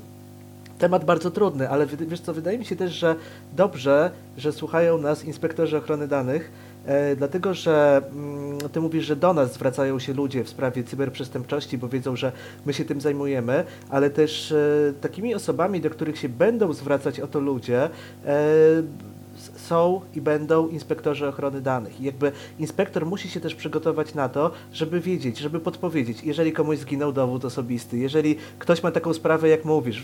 temat 0.78 1.04
bardzo 1.04 1.30
trudny, 1.30 1.68
ale 1.68 1.87
wiesz 1.87 2.20
co, 2.20 2.34
wydaje 2.34 2.58
mi 2.58 2.64
się 2.64 2.76
też, 2.76 2.92
że 2.92 3.16
dobrze, 3.56 4.10
że 4.37 4.52
słuchają 4.52 4.98
nas 4.98 5.25
inspektorzy 5.25 5.76
ochrony 5.76 6.08
danych, 6.08 6.50
E, 6.88 7.16
dlatego 7.16 7.54
że 7.54 8.02
mm, 8.12 8.58
ty 8.72 8.80
mówisz, 8.80 9.04
że 9.04 9.16
do 9.16 9.34
nas 9.34 9.54
zwracają 9.54 9.98
się 9.98 10.14
ludzie 10.14 10.44
w 10.44 10.48
sprawie 10.48 10.84
cyberprzestępczości, 10.84 11.78
bo 11.78 11.88
wiedzą, 11.88 12.16
że 12.16 12.32
my 12.66 12.72
się 12.72 12.84
tym 12.84 13.00
zajmujemy, 13.00 13.64
ale 13.90 14.10
też 14.10 14.52
e, 14.52 14.92
takimi 15.00 15.34
osobami, 15.34 15.80
do 15.80 15.90
których 15.90 16.18
się 16.18 16.28
będą 16.28 16.72
zwracać 16.72 17.20
o 17.20 17.26
to 17.26 17.40
ludzie, 17.40 17.84
e, 17.84 17.90
są 19.68 20.00
i 20.14 20.20
będą 20.20 20.68
inspektorzy 20.68 21.28
ochrony 21.28 21.60
danych. 21.60 22.00
I 22.00 22.04
jakby 22.04 22.32
inspektor 22.58 23.06
musi 23.06 23.28
się 23.28 23.40
też 23.40 23.54
przygotować 23.54 24.14
na 24.14 24.28
to, 24.28 24.50
żeby 24.72 25.00
wiedzieć, 25.00 25.38
żeby 25.38 25.60
podpowiedzieć, 25.60 26.25
jeżeli 26.25 26.52
komuś 26.52 26.78
zginął 26.78 27.12
dowód 27.12 27.44
osobisty, 27.44 27.98
jeżeli 27.98 28.37
ktoś 28.58 28.82
ma 28.82 28.90
taką 28.90 29.14
sprawę, 29.14 29.48
jak 29.48 29.64
mówisz, 29.64 30.02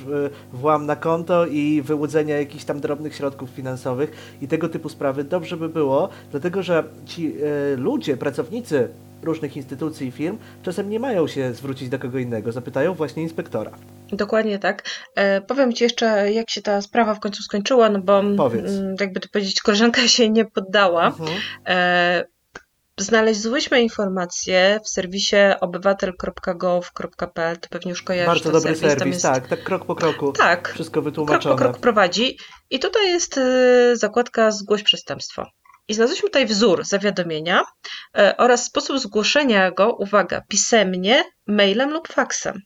włam 0.52 0.87
na 0.87 0.97
konto 0.97 1.47
i 1.47 1.83
wyłudzenia 1.83 2.38
jakichś 2.38 2.64
tam 2.64 2.80
drobnych 2.80 3.14
środków 3.14 3.50
finansowych 3.50 4.37
i 4.42 4.49
tego 4.49 4.68
typu 4.68 4.88
sprawy, 4.88 5.25
dobrze 5.25 5.56
by 5.56 5.68
było, 5.68 6.09
dlatego 6.30 6.62
że 6.62 6.85
ci 7.06 7.33
y, 7.73 7.76
ludzie, 7.76 8.16
pracownicy 8.16 8.88
różnych 9.23 9.56
instytucji 9.56 10.09
i 10.09 10.11
firm 10.11 10.38
czasem 10.62 10.90
nie 10.90 11.00
mają 11.00 11.26
się 11.26 11.54
zwrócić 11.54 11.88
do 11.88 11.99
kogo 11.99 12.18
innego, 12.18 12.52
zapytają 12.52 12.94
właśnie 12.94 13.23
inspektora. 13.23 13.71
Dokładnie 14.12 14.59
tak. 14.59 14.83
E, 15.14 15.40
powiem 15.40 15.73
Ci 15.73 15.85
jeszcze, 15.85 16.33
jak 16.33 16.50
się 16.50 16.62
ta 16.62 16.83
sprawa 16.83 17.14
w 17.14 17.21
końcu 17.21 17.42
skończyła, 17.42 17.88
no 17.88 17.99
bo 17.99 18.23
Powiedz. 18.37 18.71
m, 18.71 18.94
jakby 19.00 19.21
to 19.21 19.28
powiedzieć, 19.33 19.61
koleżanka 19.61 20.09
się 20.09 20.30
nie 20.30 20.44
poddała. 20.44 21.06
Mhm. 21.06 21.38
E, 21.66 22.25
znaleźliśmy 22.99 23.83
informacje 23.83 24.80
w 24.85 24.88
serwisie 24.88 25.37
obywatel.gov.pl, 25.61 27.56
to 27.56 27.68
pewnie 27.68 27.90
już 27.90 28.02
kojarzysz 28.02 28.26
Bardzo 28.26 28.52
dobry 28.52 28.76
serwis, 28.76 28.99
serwis 28.99 29.14
jest... 29.14 29.23
tak, 29.23 29.49
tak 29.49 29.62
krok 29.64 29.85
po 29.85 29.94
kroku. 29.94 30.33
Tak, 30.33 30.68
wszystko 30.75 31.02
wytłumaczone. 31.02 31.42
Krok 31.42 31.52
po 31.52 31.59
kroku 31.64 31.80
prowadzi 31.80 32.38
i 32.71 32.78
tutaj 32.78 33.09
jest 33.09 33.38
y, 33.38 33.97
zakładka 33.97 34.50
zgłoś 34.50 34.83
przestępstwo. 34.83 35.47
I 35.88 35.95
znaleźliśmy 35.95 36.29
tutaj 36.29 36.47
wzór 36.47 36.85
zawiadomienia 36.85 37.62
e, 38.19 38.37
oraz 38.37 38.64
sposób 38.64 38.99
zgłoszenia 38.99 39.71
go, 39.71 39.97
uwaga, 39.99 40.43
pisemnie, 40.49 41.25
mailem 41.47 41.91
lub 41.91 42.09
faksem. 42.09 42.61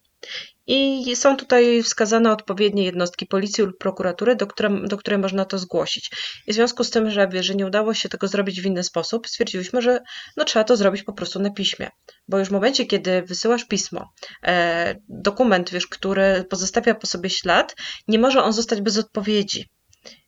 I 0.70 1.16
są 1.16 1.36
tutaj 1.36 1.82
wskazane 1.82 2.32
odpowiednie 2.32 2.84
jednostki 2.84 3.26
policji 3.26 3.64
lub 3.64 3.78
prokuratury, 3.78 4.36
do, 4.36 4.46
które, 4.46 4.70
do 4.84 4.96
której 4.96 5.18
można 5.18 5.44
to 5.44 5.58
zgłosić. 5.58 6.10
I 6.46 6.52
w 6.52 6.54
związku 6.54 6.84
z 6.84 6.90
tym, 6.90 7.10
że, 7.10 7.28
że 7.40 7.54
nie 7.54 7.66
udało 7.66 7.94
się 7.94 8.08
tego 8.08 8.28
zrobić 8.28 8.60
w 8.60 8.66
inny 8.66 8.84
sposób, 8.84 9.28
stwierdziliśmy, 9.28 9.82
że 9.82 10.00
no, 10.36 10.44
trzeba 10.44 10.64
to 10.64 10.76
zrobić 10.76 11.02
po 11.02 11.12
prostu 11.12 11.40
na 11.40 11.50
piśmie. 11.50 11.90
Bo 12.28 12.38
już 12.38 12.48
w 12.48 12.52
momencie, 12.52 12.86
kiedy 12.86 13.22
wysyłasz 13.22 13.64
pismo, 13.64 14.12
e, 14.42 14.94
dokument, 15.08 15.70
wiesz, 15.70 15.86
który 15.86 16.44
pozostawia 16.50 16.94
po 16.94 17.06
sobie 17.06 17.30
ślad, 17.30 17.74
nie 18.08 18.18
może 18.18 18.42
on 18.42 18.52
zostać 18.52 18.80
bez 18.80 18.98
odpowiedzi. 18.98 19.68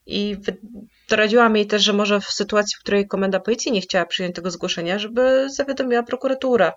I 0.06 0.36
doradziłam 1.08 1.56
jej 1.56 1.66
też, 1.66 1.82
że 1.82 1.92
może 1.92 2.20
w 2.20 2.24
sytuacji, 2.24 2.76
w 2.76 2.80
której 2.80 3.08
komenda 3.08 3.40
policji 3.40 3.72
nie 3.72 3.80
chciała 3.80 4.06
przyjąć 4.06 4.34
tego 4.34 4.50
zgłoszenia, 4.50 4.98
żeby 4.98 5.48
zawiadomiła 5.50 6.02
prokuratura. 6.02 6.72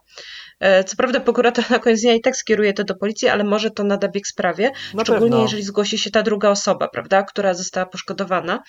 E, 0.59 0.83
co 0.83 0.95
prawda 0.95 1.19
prokurator 1.19 1.71
na 1.71 1.79
koniec 1.79 2.01
dnia 2.01 2.13
i 2.13 2.21
tak 2.21 2.35
skieruje 2.35 2.73
to 2.73 2.83
do 2.83 2.95
policji, 2.95 3.27
ale 3.27 3.43
może 3.43 3.71
to 3.71 3.83
nada 3.83 4.07
bieg 4.07 4.27
sprawie, 4.27 4.71
na 4.93 5.03
szczególnie 5.03 5.29
pewno. 5.29 5.43
jeżeli 5.43 5.63
zgłosi 5.63 5.97
się 5.97 6.11
ta 6.11 6.23
druga 6.23 6.49
osoba, 6.49 6.87
prawda, 6.87 7.23
która 7.23 7.53
została 7.53 7.85
poszkodowana. 7.85 8.63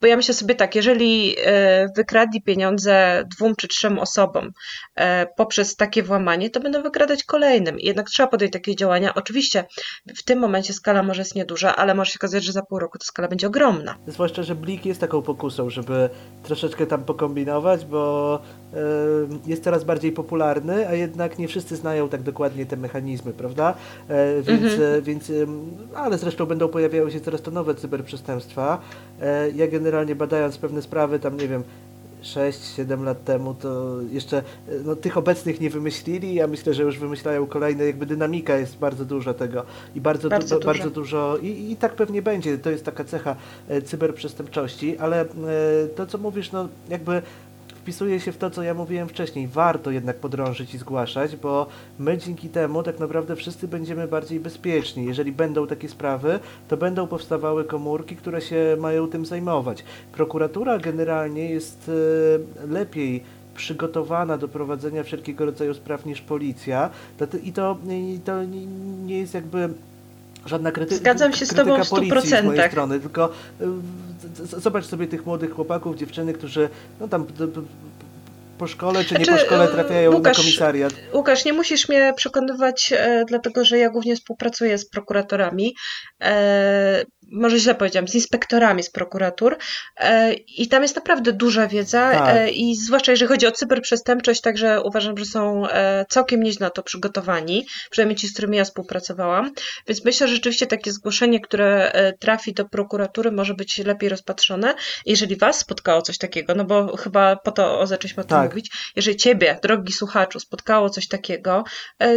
Bo 0.00 0.06
ja 0.06 0.16
myślę 0.16 0.34
sobie 0.34 0.54
tak, 0.54 0.74
jeżeli 0.74 1.36
e, 1.44 1.88
wykradli 1.96 2.42
pieniądze 2.42 3.24
dwóm 3.36 3.56
czy 3.56 3.68
trzem 3.68 3.98
osobom 3.98 4.50
e, 4.94 5.26
poprzez 5.36 5.76
takie 5.76 6.02
włamanie, 6.02 6.50
to 6.50 6.60
będą 6.60 6.82
wykradać 6.82 7.24
kolejnym. 7.24 7.76
Jednak 7.78 8.10
trzeba 8.10 8.28
podjąć 8.28 8.52
takie 8.52 8.76
działania. 8.76 9.14
Oczywiście 9.14 9.64
w 10.16 10.22
tym 10.22 10.38
momencie 10.38 10.72
skala 10.72 11.02
może 11.02 11.20
jest 11.20 11.34
nieduża, 11.34 11.76
ale 11.76 11.94
może 11.94 12.10
się 12.10 12.18
okazać, 12.18 12.44
że 12.44 12.52
za 12.52 12.62
pół 12.62 12.78
roku 12.78 12.98
ta 12.98 13.04
skala 13.04 13.28
będzie 13.28 13.46
ogromna. 13.46 13.94
Zwłaszcza, 14.06 14.42
że 14.42 14.54
Blik 14.54 14.86
jest 14.86 15.00
taką 15.00 15.22
pokusą, 15.22 15.70
żeby 15.70 16.10
troszeczkę 16.42 16.86
tam 16.86 17.04
pokombinować, 17.04 17.84
bo 17.84 18.42
jest 19.46 19.64
coraz 19.64 19.84
bardziej 19.84 20.12
popularny, 20.12 20.88
a 20.88 20.94
jednak 20.94 21.38
nie 21.38 21.48
wszyscy 21.48 21.76
znają 21.76 22.08
tak 22.08 22.22
dokładnie 22.22 22.66
te 22.66 22.76
mechanizmy, 22.76 23.32
prawda? 23.32 23.74
E, 24.08 24.42
więc, 24.42 24.62
mhm. 24.62 25.02
więc 25.02 25.32
ale 25.94 26.18
zresztą 26.18 26.46
będą 26.46 26.68
pojawiały 26.68 27.10
się 27.10 27.20
coraz 27.20 27.42
to 27.42 27.50
nowe 27.50 27.74
cyberprzestępstwa. 27.74 28.78
Ja 29.54 29.66
generalnie 29.66 30.14
badając 30.14 30.58
pewne 30.58 30.82
sprawy, 30.82 31.18
tam 31.18 31.36
nie 31.36 31.48
wiem, 31.48 31.62
6-7 32.22 33.04
lat 33.04 33.24
temu, 33.24 33.54
to 33.54 33.96
jeszcze 34.10 34.42
no, 34.84 34.96
tych 34.96 35.16
obecnych 35.16 35.60
nie 35.60 35.70
wymyślili. 35.70 36.34
Ja 36.34 36.46
myślę, 36.46 36.74
że 36.74 36.82
już 36.82 36.98
wymyślają 36.98 37.46
kolejne. 37.46 37.84
Jakby 37.84 38.06
dynamika 38.06 38.56
jest 38.56 38.78
bardzo 38.78 39.04
duża 39.04 39.34
tego 39.34 39.64
i 39.94 40.00
bardzo, 40.00 40.28
bardzo, 40.28 40.58
du 40.58 40.66
bardzo 40.66 40.90
dużo. 40.90 41.36
I, 41.42 41.72
I 41.72 41.76
tak 41.76 41.94
pewnie 41.94 42.22
będzie. 42.22 42.58
To 42.58 42.70
jest 42.70 42.84
taka 42.84 43.04
cecha 43.04 43.36
e, 43.68 43.82
cyberprzestępczości, 43.82 44.98
ale 44.98 45.20
e, 45.20 45.26
to, 45.96 46.06
co 46.06 46.18
mówisz, 46.18 46.52
no 46.52 46.68
jakby 46.88 47.22
wpisuje 47.88 48.20
się 48.20 48.32
w 48.32 48.36
to, 48.36 48.50
co 48.50 48.62
ja 48.62 48.74
mówiłem 48.74 49.08
wcześniej. 49.08 49.48
Warto 49.48 49.90
jednak 49.90 50.16
podrążyć 50.16 50.74
i 50.74 50.78
zgłaszać, 50.78 51.36
bo 51.36 51.66
my 51.98 52.18
dzięki 52.18 52.48
temu 52.48 52.82
tak 52.82 52.98
naprawdę 52.98 53.36
wszyscy 53.36 53.68
będziemy 53.68 54.08
bardziej 54.08 54.40
bezpieczni. 54.40 55.04
Jeżeli 55.04 55.32
będą 55.32 55.66
takie 55.66 55.88
sprawy, 55.88 56.40
to 56.68 56.76
będą 56.76 57.06
powstawały 57.06 57.64
komórki, 57.64 58.16
które 58.16 58.40
się 58.40 58.76
mają 58.80 59.06
tym 59.06 59.26
zajmować. 59.26 59.84
Prokuratura 60.12 60.78
generalnie 60.78 61.50
jest 61.50 61.90
e, 62.64 62.66
lepiej 62.66 63.22
przygotowana 63.54 64.38
do 64.38 64.48
prowadzenia 64.48 65.02
wszelkiego 65.02 65.44
rodzaju 65.44 65.74
spraw 65.74 66.06
niż 66.06 66.20
policja. 66.20 66.90
I 67.42 67.52
to, 67.52 67.76
i 67.88 68.20
to 68.24 68.44
nie 69.04 69.18
jest 69.18 69.34
jakby 69.34 69.68
żadna 70.46 70.72
kryty 70.72 70.96
Zgadzam 70.96 71.32
się 71.32 71.46
z 71.46 71.54
tobą 71.54 71.84
w 71.84 71.88
policji 71.88 72.30
z 72.30 72.44
mojej 72.44 72.68
strony, 72.68 73.00
tylko 73.00 73.32
y, 73.60 74.60
zobacz 74.60 74.84
sobie 74.84 75.06
tych 75.06 75.26
młodych 75.26 75.50
chłopaków, 75.50 75.96
dziewczyny, 75.96 76.32
którzy 76.32 76.68
no 77.00 77.08
tam 77.08 77.26
po 78.58 78.66
szkole 78.66 79.04
czy 79.04 79.14
nie 79.14 79.24
znaczy, 79.24 79.40
po 79.40 79.46
szkole 79.46 79.68
trafiają 79.68 80.14
Łukasz, 80.14 80.38
na 80.38 80.44
komisariat. 80.44 80.92
Łukasz, 81.14 81.44
nie 81.44 81.52
musisz 81.52 81.88
mnie 81.88 82.12
przekonywać, 82.16 82.92
e, 82.96 83.24
dlatego 83.28 83.64
że 83.64 83.78
ja 83.78 83.90
głównie 83.90 84.16
współpracuję 84.16 84.78
z 84.78 84.88
prokuratorami. 84.88 85.74
Może 87.32 87.58
źle 87.58 87.74
powiedziałam, 87.74 88.08
z 88.08 88.14
inspektorami 88.14 88.82
z 88.82 88.90
prokuratur 88.90 89.56
e, 89.96 90.32
i 90.34 90.68
tam 90.68 90.82
jest 90.82 90.96
naprawdę 90.96 91.32
duża 91.32 91.66
wiedza 91.66 92.10
tak. 92.12 92.36
E, 92.36 92.50
i 92.50 92.76
zwłaszcza 92.76 93.12
jeżeli 93.12 93.28
chodzi 93.28 93.46
o 93.46 93.52
cyberprzestępczość, 93.52 94.40
także 94.40 94.82
uważam, 94.82 95.18
że 95.18 95.24
są 95.24 95.68
e, 95.68 96.04
całkiem 96.08 96.42
nieźle 96.42 96.66
na 96.66 96.70
to 96.70 96.82
przygotowani, 96.82 97.66
przynajmniej 97.90 98.16
ci, 98.16 98.28
z 98.28 98.32
którymi 98.32 98.56
ja 98.56 98.64
współpracowałam, 98.64 99.52
więc 99.86 100.04
myślę, 100.04 100.28
że 100.28 100.34
rzeczywiście 100.34 100.66
takie 100.66 100.92
zgłoszenie, 100.92 101.40
które 101.40 101.92
trafi 102.20 102.52
do 102.52 102.64
prokuratury 102.64 103.32
może 103.32 103.54
być 103.54 103.78
lepiej 103.78 104.08
rozpatrzone. 104.08 104.74
Jeżeli 105.06 105.36
was 105.36 105.58
spotkało 105.58 106.02
coś 106.02 106.18
takiego, 106.18 106.54
no 106.54 106.64
bo 106.64 106.96
chyba 106.96 107.36
po 107.36 107.52
to 107.52 107.86
zaczęliśmy 107.86 108.20
o 108.20 108.26
tym 108.26 108.36
tak. 108.36 108.50
mówić, 108.50 108.70
jeżeli 108.96 109.16
ciebie, 109.16 109.58
drogi 109.62 109.92
słuchaczu, 109.92 110.40
spotkało 110.40 110.90
coś 110.90 111.08
takiego, 111.08 111.64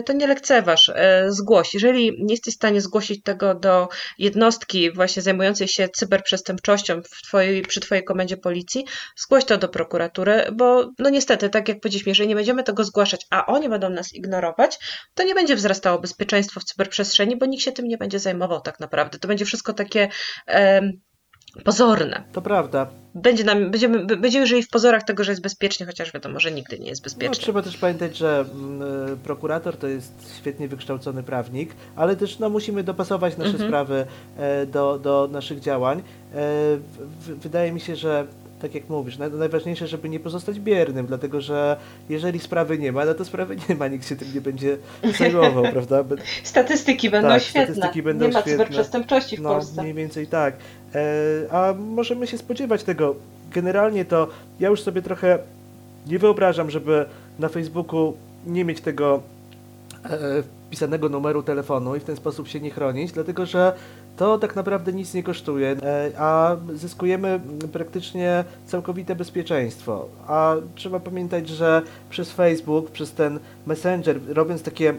to 0.05 0.13
nie 0.13 0.27
lekceważ, 0.27 0.91
zgłoś. 1.27 1.73
Jeżeli 1.73 2.23
nie 2.23 2.33
jesteś 2.33 2.53
w 2.53 2.57
stanie 2.57 2.81
zgłosić 2.81 3.23
tego 3.23 3.55
do 3.55 3.89
jednostki 4.17 4.91
właśnie 5.01 5.21
zajmującej 5.21 5.67
się 5.67 5.89
cyberprzestępczością 5.89 7.01
w 7.03 7.21
twojej, 7.27 7.61
przy 7.61 7.79
Twojej 7.79 8.03
komendzie 8.03 8.37
policji, 8.37 8.85
zgłoś 9.17 9.45
to 9.45 9.57
do 9.57 9.69
prokuratury, 9.69 10.45
bo 10.53 10.91
no 10.99 11.09
niestety, 11.09 11.49
tak 11.49 11.69
jak 11.69 11.79
powiedzieliśmy, 11.79 12.09
jeżeli 12.09 12.29
nie 12.29 12.35
będziemy 12.35 12.63
tego 12.63 12.83
zgłaszać, 12.83 13.25
a 13.29 13.45
oni 13.45 13.69
będą 13.69 13.89
nas 13.89 14.13
ignorować, 14.13 14.79
to 15.13 15.23
nie 15.23 15.35
będzie 15.35 15.55
wzrastało 15.55 15.99
bezpieczeństwo 15.99 16.59
w 16.59 16.63
cyberprzestrzeni, 16.63 17.37
bo 17.37 17.45
nikt 17.45 17.63
się 17.63 17.71
tym 17.71 17.87
nie 17.87 17.97
będzie 17.97 18.19
zajmował 18.19 18.61
tak 18.61 18.79
naprawdę. 18.79 19.19
To 19.19 19.27
będzie 19.27 19.45
wszystko 19.45 19.73
takie 19.73 20.09
pozorne. 21.63 22.23
To 22.31 22.41
prawda. 22.41 22.87
Będzie 23.15 23.43
nam, 23.43 23.71
będziemy, 23.71 24.05
będziemy 24.17 24.47
żyli 24.47 24.63
w 24.63 24.69
pozorach 24.69 25.03
tego, 25.03 25.23
że 25.23 25.31
jest 25.31 25.41
bezpiecznie, 25.41 25.85
chociaż 25.85 26.13
wiadomo, 26.13 26.39
że 26.39 26.51
nigdy 26.51 26.79
nie 26.79 26.89
jest 26.89 27.03
bezpiecznie. 27.03 27.29
No, 27.29 27.35
trzeba 27.35 27.61
też 27.61 27.77
pamiętać, 27.77 28.17
że 28.17 28.45
mm, 28.53 29.17
prokurator 29.17 29.77
to 29.77 29.87
jest 29.87 30.35
świetnie 30.37 30.67
wykształcony 30.67 31.23
prawnik, 31.23 31.75
ale 31.95 32.15
też 32.15 32.39
no, 32.39 32.49
musimy 32.49 32.83
dopasować 32.83 33.37
nasze 33.37 33.51
mhm. 33.51 33.69
sprawy 33.69 34.05
e, 34.37 34.65
do, 34.65 34.99
do 34.99 35.29
naszych 35.31 35.59
działań. 35.59 35.99
E, 35.99 36.03
w, 36.33 37.39
wydaje 37.41 37.71
mi 37.71 37.79
się, 37.79 37.95
że 37.95 38.27
tak 38.61 38.75
jak 38.75 38.89
mówisz, 38.89 39.17
najważniejsze, 39.17 39.87
żeby 39.87 40.09
nie 40.09 40.19
pozostać 40.19 40.59
biernym, 40.59 41.05
dlatego 41.05 41.41
że 41.41 41.77
jeżeli 42.09 42.39
sprawy 42.39 42.77
nie 42.77 42.91
ma, 42.91 43.05
no 43.05 43.13
to 43.13 43.25
sprawy 43.25 43.55
nie 43.69 43.75
ma, 43.75 43.87
nikt 43.87 44.07
się 44.07 44.15
tym 44.15 44.27
nie 44.33 44.41
będzie 44.41 44.77
zajmował, 45.17 45.63
prawda? 45.73 46.03
Statystyki 46.43 47.09
będą 47.09 47.29
tak, 47.29 47.41
świetne. 47.41 47.75
Statystyki 47.75 48.03
będą 48.03 48.27
nie 48.27 48.33
ma 48.33 48.41
cyberprzestępczości 48.41 49.37
w 49.37 49.41
no, 49.41 49.49
Polsce. 49.49 49.81
Mniej 49.81 49.93
więcej 49.93 50.27
tak. 50.27 50.55
E, 50.95 51.01
a 51.51 51.73
możemy 51.73 52.27
się 52.27 52.37
spodziewać 52.37 52.83
tego. 52.83 53.15
Generalnie 53.51 54.05
to 54.05 54.27
ja 54.59 54.69
już 54.69 54.81
sobie 54.81 55.01
trochę 55.01 55.39
nie 56.07 56.19
wyobrażam, 56.19 56.71
żeby 56.71 57.05
na 57.39 57.49
Facebooku 57.49 58.13
nie 58.47 58.65
mieć 58.65 58.81
tego 58.81 59.21
e, 60.03 60.43
wpisanego 60.67 61.09
numeru 61.09 61.43
telefonu 61.43 61.95
i 61.95 61.99
w 61.99 62.03
ten 62.03 62.15
sposób 62.15 62.47
się 62.47 62.59
nie 62.59 62.71
chronić, 62.71 63.11
dlatego 63.11 63.45
że 63.45 63.73
to 64.17 64.37
tak 64.37 64.55
naprawdę 64.55 64.93
nic 64.93 65.13
nie 65.13 65.23
kosztuje, 65.23 65.75
e, 65.83 66.11
a 66.17 66.57
zyskujemy 66.73 67.39
praktycznie 67.71 68.43
całkowite 68.65 69.15
bezpieczeństwo. 69.15 70.07
A 70.27 70.55
trzeba 70.75 70.99
pamiętać, 70.99 71.49
że 71.49 71.81
przez 72.09 72.31
Facebook, 72.31 72.91
przez 72.91 73.13
ten 73.13 73.39
Messenger, 73.65 74.19
robiąc 74.27 74.63
takie 74.63 74.93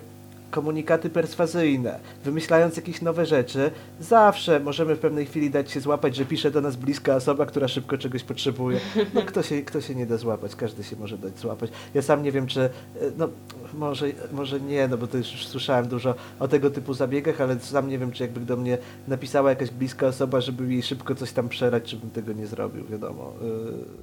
komunikaty 0.53 1.11
perswazyjne, 1.11 1.99
wymyślając 2.25 2.77
jakieś 2.77 3.03
nowe 3.03 3.27
rzeczy, 3.27 3.71
zawsze 4.01 4.61
możemy 4.61 4.95
w 4.95 4.99
pewnej 4.99 5.27
chwili 5.27 5.51
dać 5.51 5.71
się 5.71 5.81
złapać, 5.81 6.17
że 6.17 6.25
pisze 6.25 6.51
do 6.51 6.61
nas 6.61 6.77
bliska 6.77 7.17
osoba, 7.17 7.47
która 7.47 7.69
szybko 7.69 7.99
czegoś 7.99 8.23
potrzebuje. 8.23 8.81
No 9.15 9.23
kto 9.23 9.43
się, 9.43 9.63
kto 9.63 9.81
się 9.81 9.95
nie 9.95 10.07
da 10.07 10.17
złapać, 10.17 10.57
każdy 10.57 10.85
się 10.85 10.97
może 10.97 11.19
dać 11.19 11.39
złapać. 11.39 11.71
Ja 11.95 12.03
sam 12.03 12.23
nie 12.23 12.33
wiem, 12.33 12.47
czy, 12.47 12.61
e, 12.61 12.71
no 13.17 13.29
może, 13.75 14.07
może 14.33 14.61
nie, 14.61 14.89
no 14.89 14.99
bo 14.99 15.07
to 15.07 15.17
już 15.17 15.47
słyszałem 15.47 15.89
dużo 15.89 16.15
o 16.41 16.49
tego 16.49 16.71
typu 16.71 16.95
zabiegach, 16.95 17.41
ale 17.41 17.61
sam 17.61 17.89
nie 17.89 17.99
wiem, 17.99 18.13
czy 18.13 18.23
jakby 18.23 18.41
do 18.41 18.57
mnie 18.57 18.79
napisała 19.09 19.51
jakaś 19.51 19.71
bliska 19.71 20.07
osoba, 20.07 20.41
żeby 20.41 20.73
jej 20.73 20.83
szybko 20.83 21.15
coś 21.15 21.33
tam 21.33 21.49
przelać, 21.49 21.83
czy 21.85 21.97
bym 21.97 22.11
tego 22.11 22.33
nie 22.33 22.47
zrobił, 22.47 22.87
wiadomo. 22.87 23.33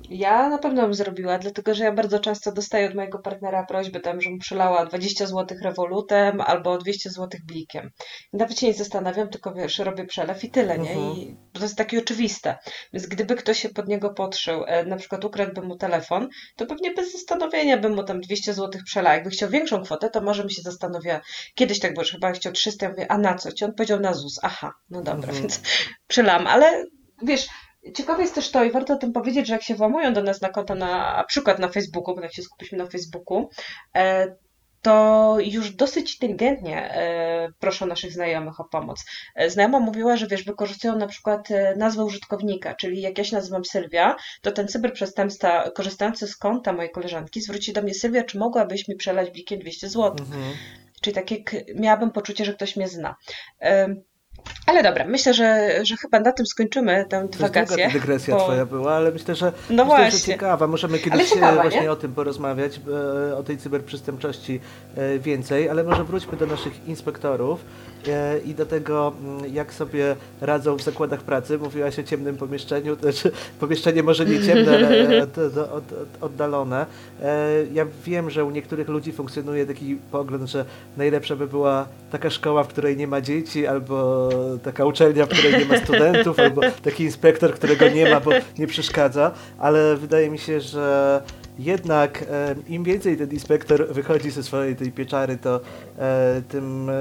Y, 0.09 0.15
ja 0.15 0.49
na 0.49 0.57
pewno 0.57 0.81
bym 0.81 0.93
zrobiła, 0.93 1.39
dlatego 1.39 1.73
że 1.73 1.83
ja 1.83 1.91
bardzo 1.91 2.19
często 2.19 2.51
dostaję 2.51 2.87
od 2.87 2.95
mojego 2.95 3.19
partnera 3.19 3.65
prośby 3.65 3.99
tam, 3.99 4.21
żebym 4.21 4.39
przelała 4.39 4.85
20 4.85 5.25
zł 5.25 5.57
rewolutem 5.63 6.38
albo 6.47 6.77
200 6.77 7.09
zł 7.09 7.39
blikiem. 7.47 7.89
I 8.33 8.37
nawet 8.37 8.59
się 8.59 8.67
nie 8.67 8.73
zastanawiam, 8.73 9.29
tylko 9.29 9.53
wiesz, 9.53 9.79
robię 9.79 10.05
przelew 10.05 10.43
i 10.43 10.51
tyle, 10.51 10.79
nie? 10.79 10.91
Mhm. 10.91 11.17
I 11.17 11.35
to 11.53 11.63
jest 11.63 11.77
takie 11.77 11.99
oczywiste. 11.99 12.57
Więc 12.93 13.07
gdyby 13.07 13.35
ktoś 13.35 13.59
się 13.59 13.69
pod 13.69 13.87
niego 13.87 14.09
podszył, 14.09 14.63
e, 14.67 14.85
na 14.85 14.97
przykład 14.97 15.25
ukradłby 15.25 15.61
mu 15.61 15.75
telefon, 15.75 16.29
to 16.55 16.65
pewnie 16.65 16.93
bez 16.93 17.11
zastanowienia 17.11 17.77
bym 17.77 17.95
mu 17.95 18.03
tam 18.03 18.21
200 18.21 18.53
zł 18.53 18.81
przelał. 18.85 19.13
Jakby 19.13 19.29
chciał 19.29 19.49
większą 19.49 19.83
kwotę, 19.83 20.09
to 20.09 20.21
może 20.21 20.43
mi 20.43 20.53
się 20.53 20.61
zastanawia, 20.61 21.21
kiedyś 21.55 21.79
tak 21.79 21.93
było, 21.93 22.03
że 22.03 22.11
chyba 22.11 22.31
chciał 22.31 22.53
300, 22.53 22.85
ja 22.85 22.91
mówię, 22.91 23.11
a 23.11 23.17
na 23.17 23.35
co 23.35 23.51
ci? 23.51 23.65
On 23.65 23.73
powiedział 23.73 23.99
na 23.99 24.13
ZUS. 24.13 24.39
Aha, 24.43 24.71
no 24.89 25.01
dobra, 25.01 25.29
mhm. 25.29 25.37
więc 25.37 25.61
przelam, 26.07 26.47
ale 26.47 26.85
wiesz, 27.23 27.47
Ciekawe 27.95 28.21
jest 28.21 28.35
też 28.35 28.51
to 28.51 28.63
i 28.63 28.71
warto 28.71 28.93
o 28.93 28.97
tym 28.97 29.13
powiedzieć, 29.13 29.47
że 29.47 29.53
jak 29.53 29.63
się 29.63 29.75
włamują 29.75 30.13
do 30.13 30.23
nas 30.23 30.41
na 30.41 30.49
konta, 30.49 30.75
na, 30.75 31.17
na 31.17 31.23
przykład 31.23 31.59
na 31.59 31.67
Facebooku, 31.67 32.15
bo 32.15 32.21
jak 32.21 32.33
się 32.33 32.41
skupiliśmy 32.41 32.77
na 32.77 32.85
Facebooku, 32.85 33.49
e, 33.95 34.35
to 34.81 35.37
już 35.39 35.71
dosyć 35.71 36.13
inteligentnie 36.13 36.93
e, 36.93 37.51
proszą 37.59 37.85
naszych 37.85 38.11
znajomych 38.11 38.59
o 38.59 38.63
pomoc. 38.63 39.05
E, 39.35 39.49
znajoma 39.49 39.79
mówiła, 39.79 40.17
że 40.17 40.27
wiesz, 40.27 40.43
wykorzystują 40.43 40.95
na 40.95 41.07
przykład 41.07 41.51
e, 41.51 41.75
nazwę 41.75 42.03
użytkownika, 42.03 42.75
czyli 42.75 43.01
jak 43.01 43.17
ja 43.17 43.23
się 43.23 43.35
nazywam 43.35 43.65
Sylwia, 43.65 44.15
to 44.41 44.51
ten 44.51 44.67
cyberprzestępca 44.67 45.71
korzystający 45.71 46.27
z 46.27 46.37
konta 46.37 46.73
mojej 46.73 46.91
koleżanki 46.91 47.41
zwróci 47.41 47.73
do 47.73 47.81
mnie 47.81 47.93
Sylwia, 47.93 48.23
czy 48.23 48.37
mogłabyś 48.37 48.87
mi 48.87 48.95
przelać 48.95 49.31
blikiem 49.31 49.59
200 49.59 49.89
zł? 49.89 50.15
Mhm. 50.19 50.53
Czyli 51.01 51.15
takie 51.15 51.65
miałabym 51.75 52.11
poczucie, 52.11 52.45
że 52.45 52.53
ktoś 52.53 52.75
mnie 52.75 52.87
zna. 52.87 53.15
Ale 54.65 54.83
dobra, 54.83 55.05
myślę, 55.05 55.33
że, 55.33 55.79
że 55.83 55.95
chyba 55.97 56.19
na 56.19 56.31
tym 56.31 56.45
skończymy 56.45 57.05
tę 57.09 57.27
dywagację. 57.31 57.87
To 57.87 57.93
dygresja 57.93 58.35
bo... 58.35 58.43
twoja 58.43 58.65
była, 58.65 58.93
ale 58.93 59.11
myślę, 59.11 59.35
że, 59.35 59.45
no 59.69 59.83
myślę, 59.83 59.85
właśnie. 59.85 60.19
że 60.19 60.25
ciekawa. 60.25 60.67
Możemy 60.67 60.99
kiedyś 60.99 61.29
ciekawa, 61.29 61.61
właśnie 61.61 61.81
nie? 61.81 61.91
o 61.91 61.95
tym 61.95 62.13
porozmawiać, 62.13 62.81
e, 63.31 63.37
o 63.37 63.43
tej 63.43 63.57
cyberprzestępczości 63.57 64.59
e, 64.95 65.19
więcej, 65.19 65.69
ale 65.69 65.83
może 65.83 66.03
wróćmy 66.03 66.37
do 66.37 66.45
naszych 66.45 66.87
inspektorów 66.87 67.65
e, 67.98 67.98
i 68.45 68.53
do 68.53 68.65
tego, 68.65 69.13
mm, 69.21 69.53
jak 69.53 69.73
sobie 69.73 70.15
radzą 70.41 70.75
w 70.75 70.81
zakładach 70.81 71.21
pracy. 71.21 71.57
Mówiłaś 71.57 71.99
o 71.99 72.03
ciemnym 72.03 72.37
pomieszczeniu, 72.37 72.95
znaczy 72.95 73.31
pomieszczenie 73.59 74.03
może 74.03 74.25
nie 74.25 74.41
ciemne, 74.41 74.77
ale 74.77 75.21
od, 75.77 75.83
oddalone. 76.21 76.85
Ja 77.73 77.85
wiem, 78.05 78.29
że 78.29 78.45
u 78.45 78.49
niektórych 78.49 78.87
ludzi 78.87 79.11
funkcjonuje 79.11 79.65
taki 79.65 79.97
pogląd, 80.11 80.49
że 80.49 80.65
najlepsza 80.97 81.35
by 81.35 81.47
była 81.47 81.87
taka 82.11 82.29
szkoła, 82.29 82.63
w 82.63 82.67
której 82.67 82.97
nie 82.97 83.07
ma 83.07 83.21
dzieci, 83.21 83.67
albo 83.67 84.29
taka 84.63 84.85
uczelnia, 84.85 85.25
w 85.25 85.29
której 85.29 85.59
nie 85.59 85.65
ma 85.65 85.77
studentów, 85.77 86.39
albo 86.45 86.61
taki 86.83 87.03
inspektor, 87.03 87.53
którego 87.53 87.89
nie 87.89 88.09
ma, 88.09 88.19
bo 88.19 88.31
nie 88.59 88.67
przeszkadza, 88.67 89.31
ale 89.57 89.95
wydaje 89.95 90.29
mi 90.29 90.37
się, 90.39 90.61
że 90.61 91.21
jednak 91.59 92.21
e, 92.31 92.55
im 92.67 92.83
więcej 92.83 93.17
ten 93.17 93.31
inspektor 93.31 93.93
wychodzi 93.93 94.31
ze 94.31 94.43
swojej 94.43 94.75
tej 94.75 94.91
pieczary, 94.91 95.37
to 95.37 95.61
e, 95.99 96.41
tym 96.49 96.89
e, 96.89 96.93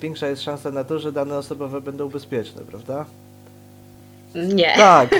większa 0.00 0.28
jest 0.28 0.42
szansa 0.42 0.70
na 0.70 0.84
to, 0.84 0.98
że 0.98 1.12
dane 1.12 1.38
osobowe 1.38 1.80
będą 1.80 2.08
bezpieczne, 2.08 2.62
prawda? 2.62 3.04
Nie. 4.34 4.74
Tak. 4.76 5.10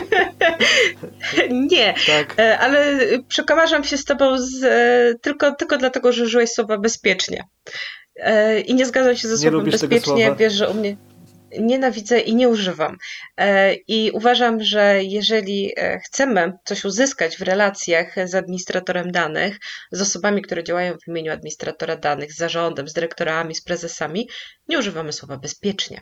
nie, 1.70 1.94
tak. 2.06 2.36
Ale 2.60 2.98
przekomarzam 3.28 3.84
się 3.84 3.96
z 3.96 4.04
tobą 4.04 4.38
z, 4.38 4.60
tylko, 5.20 5.54
tylko 5.54 5.78
dlatego, 5.78 6.12
że 6.12 6.24
użyłeś 6.24 6.50
słowa 6.50 6.78
bezpiecznie. 6.78 7.44
I 8.66 8.74
nie 8.74 8.86
zgadzam 8.86 9.16
się 9.16 9.28
ze 9.28 9.38
słowem 9.38 9.64
bezpiecznie. 9.64 10.34
Wiesz, 10.38 10.52
że 10.52 10.68
u 10.68 10.74
mnie 10.74 10.96
nienawidzę 11.58 12.20
i 12.20 12.34
nie 12.34 12.48
używam. 12.48 12.96
E, 13.36 13.74
I 13.74 14.10
uważam, 14.10 14.64
że 14.64 15.02
jeżeli 15.02 15.72
e, 15.76 15.98
chcemy 15.98 16.52
coś 16.64 16.84
uzyskać 16.84 17.36
w 17.36 17.42
relacjach 17.42 18.28
z 18.28 18.34
administratorem 18.34 19.12
danych, 19.12 19.58
z 19.92 20.00
osobami, 20.00 20.42
które 20.42 20.64
działają 20.64 20.96
w 20.98 21.08
imieniu 21.08 21.32
administratora 21.32 21.96
danych, 21.96 22.32
z 22.32 22.36
zarządem, 22.36 22.88
z 22.88 22.92
dyrektorami, 22.92 23.54
z 23.54 23.64
prezesami, 23.64 24.28
nie 24.68 24.78
używamy 24.78 25.12
słowa 25.12 25.36
bezpiecznie. 25.36 26.00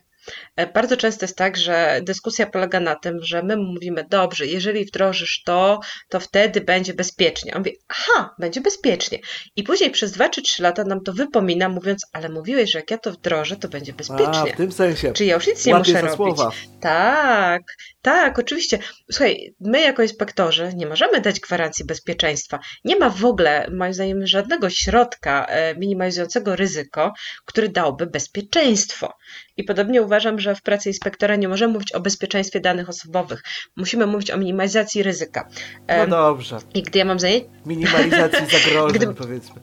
E, 0.56 0.66
bardzo 0.66 0.96
często 0.96 1.24
jest 1.24 1.36
tak, 1.36 1.56
że 1.56 2.00
dyskusja 2.02 2.46
polega 2.46 2.80
na 2.80 2.94
tym, 2.94 3.18
że 3.22 3.42
my 3.42 3.56
mówimy, 3.56 4.04
dobrze, 4.10 4.46
jeżeli 4.46 4.84
wdrożysz 4.84 5.42
to, 5.44 5.80
to 6.08 6.20
wtedy 6.20 6.60
będzie 6.60 6.94
bezpiecznie. 6.94 7.54
On 7.54 7.58
mówi, 7.58 7.76
aha, 7.88 8.34
będzie 8.38 8.60
bezpiecznie. 8.60 9.18
I 9.56 9.62
później 9.62 9.90
przez 9.90 10.12
dwa 10.12 10.28
czy 10.28 10.42
trzy 10.42 10.62
lata 10.62 10.84
nam 10.84 11.00
to 11.00 11.12
wypomina, 11.12 11.68
mówiąc, 11.68 12.06
ale 12.12 12.28
mówiłeś, 12.28 12.70
że 12.70 12.78
jak 12.78 12.90
ja 12.90 12.98
to 12.98 13.12
wdrożę, 13.12 13.56
to 13.56 13.68
będzie 13.68 13.92
bezpiecznie. 13.92 14.52
A, 14.52 14.54
w 14.54 14.56
tym 14.56 14.72
sensie. 14.72 15.12
Czy 15.12 15.24
ja 15.24 15.34
już 15.34 15.46
nic 15.46 15.66
nie 15.66 15.74
muszę 15.74 16.00
robić. 16.00 16.16
Słowa. 16.16 16.50
Tak, 16.80 17.62
tak, 18.02 18.38
oczywiście. 18.38 18.78
Słuchaj, 19.10 19.54
my 19.60 19.80
jako 19.80 20.02
inspektorzy 20.02 20.72
nie 20.76 20.86
możemy 20.86 21.20
dać 21.20 21.40
gwarancji 21.40 21.84
bezpieczeństwa. 21.84 22.58
Nie 22.84 22.96
ma 22.96 23.10
w 23.10 23.24
ogóle, 23.24 23.66
moim 23.70 23.94
zdaniem, 23.94 24.26
żadnego 24.26 24.70
środka 24.70 25.46
e, 25.46 25.74
minimalizującego 25.74 26.56
ryzyko, 26.56 27.12
który 27.44 27.68
dałby 27.68 28.06
bezpieczeństwo. 28.06 29.12
I 29.56 29.64
podobnie 29.64 30.02
uważam, 30.02 30.40
że 30.40 30.54
w 30.54 30.62
pracy 30.62 30.88
inspektora 30.88 31.36
nie 31.36 31.48
możemy 31.48 31.72
mówić 31.72 31.92
o 31.92 32.00
bezpieczeństwie 32.00 32.60
danych 32.60 32.88
osobowych. 32.88 33.42
Musimy 33.76 34.06
mówić 34.06 34.30
o 34.30 34.36
minimalizacji 34.36 35.02
ryzyka. 35.02 35.48
No 35.88 36.06
dobrze. 36.06 36.58
I 36.74 36.82
gdy 36.82 36.98
ja 36.98 37.04
mam 37.04 37.20
zajęć... 37.20 37.44
Minimalizacji 37.66 38.46
zagrożeń, 38.46 38.96
gdy... 38.98 39.14
powiedzmy 39.14 39.60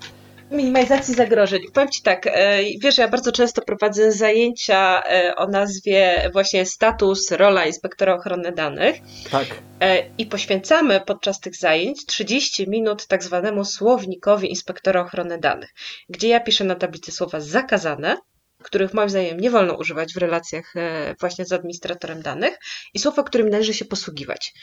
minimalizacji 0.52 1.14
zagrożeń. 1.14 1.62
Powiem 1.74 1.90
Ci 1.90 2.02
tak, 2.02 2.28
e, 2.28 2.60
wiesz, 2.82 2.98
ja 2.98 3.08
bardzo 3.08 3.32
często 3.32 3.62
prowadzę 3.62 4.12
zajęcia 4.12 5.04
e, 5.04 5.36
o 5.36 5.48
nazwie 5.48 6.30
właśnie 6.34 6.66
status, 6.66 7.32
rola 7.32 7.66
inspektora 7.66 8.16
ochrony 8.16 8.52
danych. 8.52 8.96
Tak. 9.32 9.48
E, 9.82 10.10
I 10.18 10.26
poświęcamy 10.26 11.02
podczas 11.02 11.40
tych 11.40 11.56
zajęć 11.56 12.06
30 12.06 12.70
minut 12.70 13.08
tak 13.08 13.24
zwanemu 13.24 13.66
słownikowi 13.66 14.50
inspektora 14.50 15.02
ochrony 15.02 15.38
danych, 15.38 15.70
gdzie 16.10 16.28
ja 16.28 16.40
piszę 16.40 16.64
na 16.64 16.76
tablicy 16.76 17.12
słowa 17.12 17.40
zakazane, 17.40 18.18
których 18.64 18.94
moim 18.94 19.10
zdaniem 19.10 19.40
nie 19.40 19.52
wolno 19.52 19.78
używać 19.78 20.14
w 20.14 20.18
relacjach 20.18 20.74
właśnie 21.20 21.46
z 21.46 21.54
administratorem 21.54 22.22
danych 22.22 22.58
i 22.94 23.00
słowa, 23.00 23.24
którym 23.24 23.50
należy 23.50 23.74
się 23.74 23.86
posługiwać. 23.86 24.54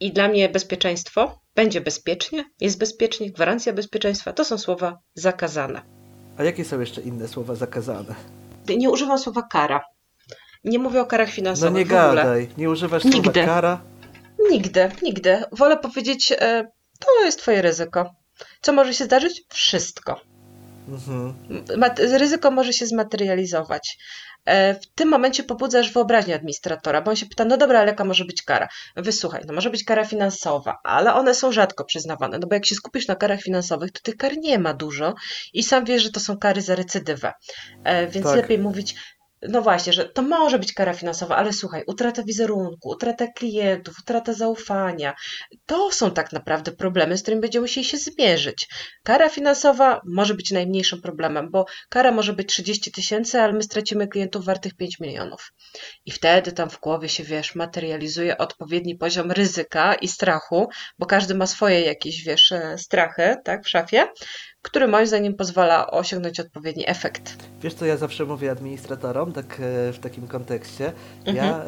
I 0.00 0.12
dla 0.12 0.28
mnie 0.28 0.48
bezpieczeństwo 0.48 1.40
będzie 1.54 1.80
bezpiecznie, 1.80 2.44
jest 2.60 2.78
bezpiecznie, 2.78 3.32
gwarancja 3.32 3.72
bezpieczeństwa 3.72 4.32
to 4.32 4.44
są 4.44 4.58
słowa 4.58 4.98
zakazane. 5.14 5.82
A 6.36 6.44
jakie 6.44 6.64
są 6.64 6.80
jeszcze 6.80 7.00
inne 7.00 7.28
słowa 7.28 7.54
zakazane? 7.54 8.14
Nie 8.68 8.90
używam 8.90 9.18
słowa 9.18 9.42
kara. 9.42 9.80
Nie 10.64 10.78
mówię 10.78 11.00
o 11.00 11.06
karach 11.06 11.30
finansowych. 11.30 11.72
No 11.72 11.78
nie 11.78 11.84
gadaj, 11.84 12.48
nie 12.58 12.70
używasz 12.70 13.04
nigdy. 13.04 13.20
słowa 13.22 13.46
kara? 13.46 13.80
Nigdy, 14.50 14.90
nigdy. 15.02 15.42
Wolę 15.52 15.76
powiedzieć, 15.76 16.32
e, 16.32 16.70
to 17.00 17.24
jest 17.24 17.38
twoje 17.38 17.62
ryzyko. 17.62 18.14
Co 18.60 18.72
może 18.72 18.94
się 18.94 19.04
zdarzyć? 19.04 19.42
Wszystko. 19.48 20.20
Mhm. 20.88 21.34
Ryzyko 22.18 22.50
może 22.50 22.72
się 22.72 22.86
zmaterializować. 22.86 23.98
E, 24.44 24.74
w 24.74 24.86
tym 24.86 25.08
momencie 25.08 25.42
pobudzasz 25.42 25.92
wyobraźnię 25.92 26.34
administratora, 26.34 27.02
bo 27.02 27.10
on 27.10 27.16
się 27.16 27.26
pyta, 27.26 27.44
no 27.44 27.56
dobra, 27.56 27.78
ale 27.78 27.88
jaka 27.88 28.04
może 28.04 28.24
być 28.24 28.42
kara? 28.42 28.68
Wysłuchaj, 28.96 29.42
no 29.46 29.54
może 29.54 29.70
być 29.70 29.84
kara 29.84 30.04
finansowa, 30.04 30.78
ale 30.84 31.14
one 31.14 31.34
są 31.34 31.52
rzadko 31.52 31.84
przyznawane, 31.84 32.38
no 32.38 32.46
bo 32.46 32.54
jak 32.54 32.66
się 32.66 32.74
skupisz 32.74 33.08
na 33.08 33.16
karach 33.16 33.40
finansowych, 33.40 33.92
to 33.92 34.00
tych 34.02 34.16
kar 34.16 34.38
nie 34.38 34.58
ma 34.58 34.74
dużo 34.74 35.14
i 35.52 35.62
sam 35.62 35.84
wiesz, 35.84 36.02
że 36.02 36.10
to 36.10 36.20
są 36.20 36.38
kary 36.38 36.62
za 36.62 36.74
recydywę. 36.74 37.32
E, 37.84 38.06
więc 38.06 38.26
tak. 38.26 38.36
lepiej 38.36 38.58
mówić, 38.58 38.94
no 39.42 39.62
właśnie, 39.62 39.92
że 39.92 40.04
to 40.04 40.22
może 40.22 40.58
być 40.58 40.72
kara 40.72 40.92
finansowa, 40.94 41.36
ale 41.36 41.52
słuchaj, 41.52 41.82
utrata 41.86 42.22
wizerunku, 42.22 42.88
utrata 42.88 43.26
klientów, 43.26 43.94
utrata 44.00 44.32
zaufania, 44.32 45.14
to 45.66 45.92
są 45.92 46.10
tak 46.10 46.32
naprawdę 46.32 46.72
problemy, 46.72 47.18
z 47.18 47.22
którymi 47.22 47.40
będziemy 47.42 47.62
musieli 47.62 47.86
się 47.86 47.96
zmierzyć. 47.96 48.68
Kara 49.02 49.28
finansowa 49.28 50.00
może 50.06 50.34
być 50.34 50.50
najmniejszym 50.50 51.00
problemem, 51.00 51.50
bo 51.50 51.64
kara 51.88 52.12
może 52.12 52.32
być 52.32 52.48
30 52.48 52.92
tysięcy, 52.92 53.40
ale 53.40 53.52
my 53.52 53.62
stracimy 53.62 54.08
klientów 54.08 54.44
wartych 54.44 54.74
5 54.74 55.00
milionów. 55.00 55.52
I 56.06 56.10
wtedy 56.10 56.52
tam 56.52 56.70
w 56.70 56.80
głowie 56.80 57.08
się, 57.08 57.24
wiesz, 57.24 57.54
materializuje 57.54 58.38
odpowiedni 58.38 58.96
poziom 58.96 59.32
ryzyka 59.32 59.94
i 59.94 60.08
strachu, 60.08 60.68
bo 60.98 61.06
każdy 61.06 61.34
ma 61.34 61.46
swoje 61.46 61.80
jakieś, 61.80 62.24
wiesz, 62.24 62.52
e, 62.52 62.78
strachy, 62.78 63.36
tak, 63.44 63.64
w 63.64 63.68
szafie, 63.68 64.08
który 64.68 64.88
moim 64.88 65.06
zdaniem 65.06 65.34
pozwala 65.34 65.90
osiągnąć 65.90 66.40
odpowiedni 66.40 66.88
efekt. 66.88 67.36
Wiesz 67.62 67.74
co 67.74 67.86
ja 67.86 67.96
zawsze 67.96 68.24
mówię 68.24 68.50
administratorom, 68.50 69.32
tak 69.32 69.60
e, 69.60 69.92
w 69.92 69.98
takim 70.00 70.26
kontekście? 70.26 70.92
Mhm. 71.26 71.36
Ja 71.36 71.58
e, 71.58 71.64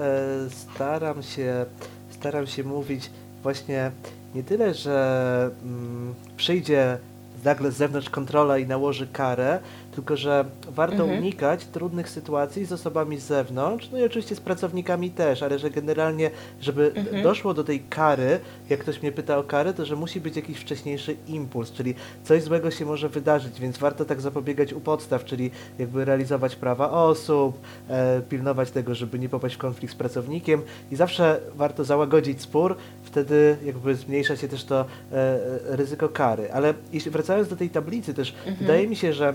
staram 0.50 1.22
się 1.22 1.66
staram 2.10 2.46
się 2.46 2.64
mówić 2.64 3.10
właśnie 3.42 3.90
nie 4.34 4.42
tyle, 4.42 4.74
że 4.74 5.50
mm, 5.62 6.14
przyjdzie 6.36 6.98
nagle 7.44 7.70
z 7.70 7.76
zewnątrz 7.76 8.10
kontrola 8.10 8.58
i 8.58 8.66
nałoży 8.66 9.06
karę, 9.06 9.58
tylko 9.94 10.16
że 10.16 10.44
warto 10.68 11.02
mhm. 11.02 11.18
unikać 11.18 11.66
trudnych 11.66 12.08
sytuacji 12.08 12.64
z 12.64 12.72
osobami 12.72 13.18
z 13.18 13.22
zewnątrz, 13.22 13.88
no 13.92 13.98
i 13.98 14.04
oczywiście 14.04 14.34
z 14.34 14.40
pracownikami 14.40 15.10
też, 15.10 15.42
ale 15.42 15.58
że 15.58 15.70
generalnie, 15.70 16.30
żeby 16.60 16.92
mhm. 16.94 17.22
doszło 17.22 17.54
do 17.54 17.64
tej 17.64 17.80
kary, 17.80 18.40
jak 18.70 18.80
ktoś 18.80 19.02
mnie 19.02 19.12
pyta 19.12 19.38
o 19.38 19.42
karę, 19.42 19.74
to 19.74 19.86
że 19.86 19.96
musi 19.96 20.20
być 20.20 20.36
jakiś 20.36 20.58
wcześniejszy 20.58 21.16
impuls, 21.28 21.72
czyli 21.72 21.94
coś 22.24 22.42
złego 22.42 22.70
się 22.70 22.84
może 22.84 23.08
wydarzyć, 23.08 23.60
więc 23.60 23.78
warto 23.78 24.04
tak 24.04 24.20
zapobiegać 24.20 24.72
u 24.72 24.80
podstaw, 24.80 25.24
czyli 25.24 25.50
jakby 25.78 26.04
realizować 26.04 26.56
prawa 26.56 26.90
osób, 26.90 27.58
e, 27.88 28.20
pilnować 28.28 28.70
tego, 28.70 28.94
żeby 28.94 29.18
nie 29.18 29.28
popaść 29.28 29.54
w 29.54 29.58
konflikt 29.58 29.94
z 29.94 29.96
pracownikiem 29.96 30.62
i 30.90 30.96
zawsze 30.96 31.40
warto 31.54 31.84
załagodzić 31.84 32.42
spór, 32.42 32.76
wtedy 33.02 33.56
jakby 33.64 33.94
zmniejsza 33.94 34.36
się 34.36 34.48
też 34.48 34.64
to 34.64 34.80
e, 35.12 35.38
ryzyko 35.64 36.08
kary. 36.08 36.52
Ale 36.52 36.74
jeśli 36.92 37.10
wracając 37.10 37.48
do 37.48 37.56
tej 37.56 37.70
tablicy 37.70 38.14
też, 38.14 38.34
mhm. 38.38 38.56
wydaje 38.56 38.88
mi 38.88 38.96
się, 38.96 39.12
że 39.12 39.34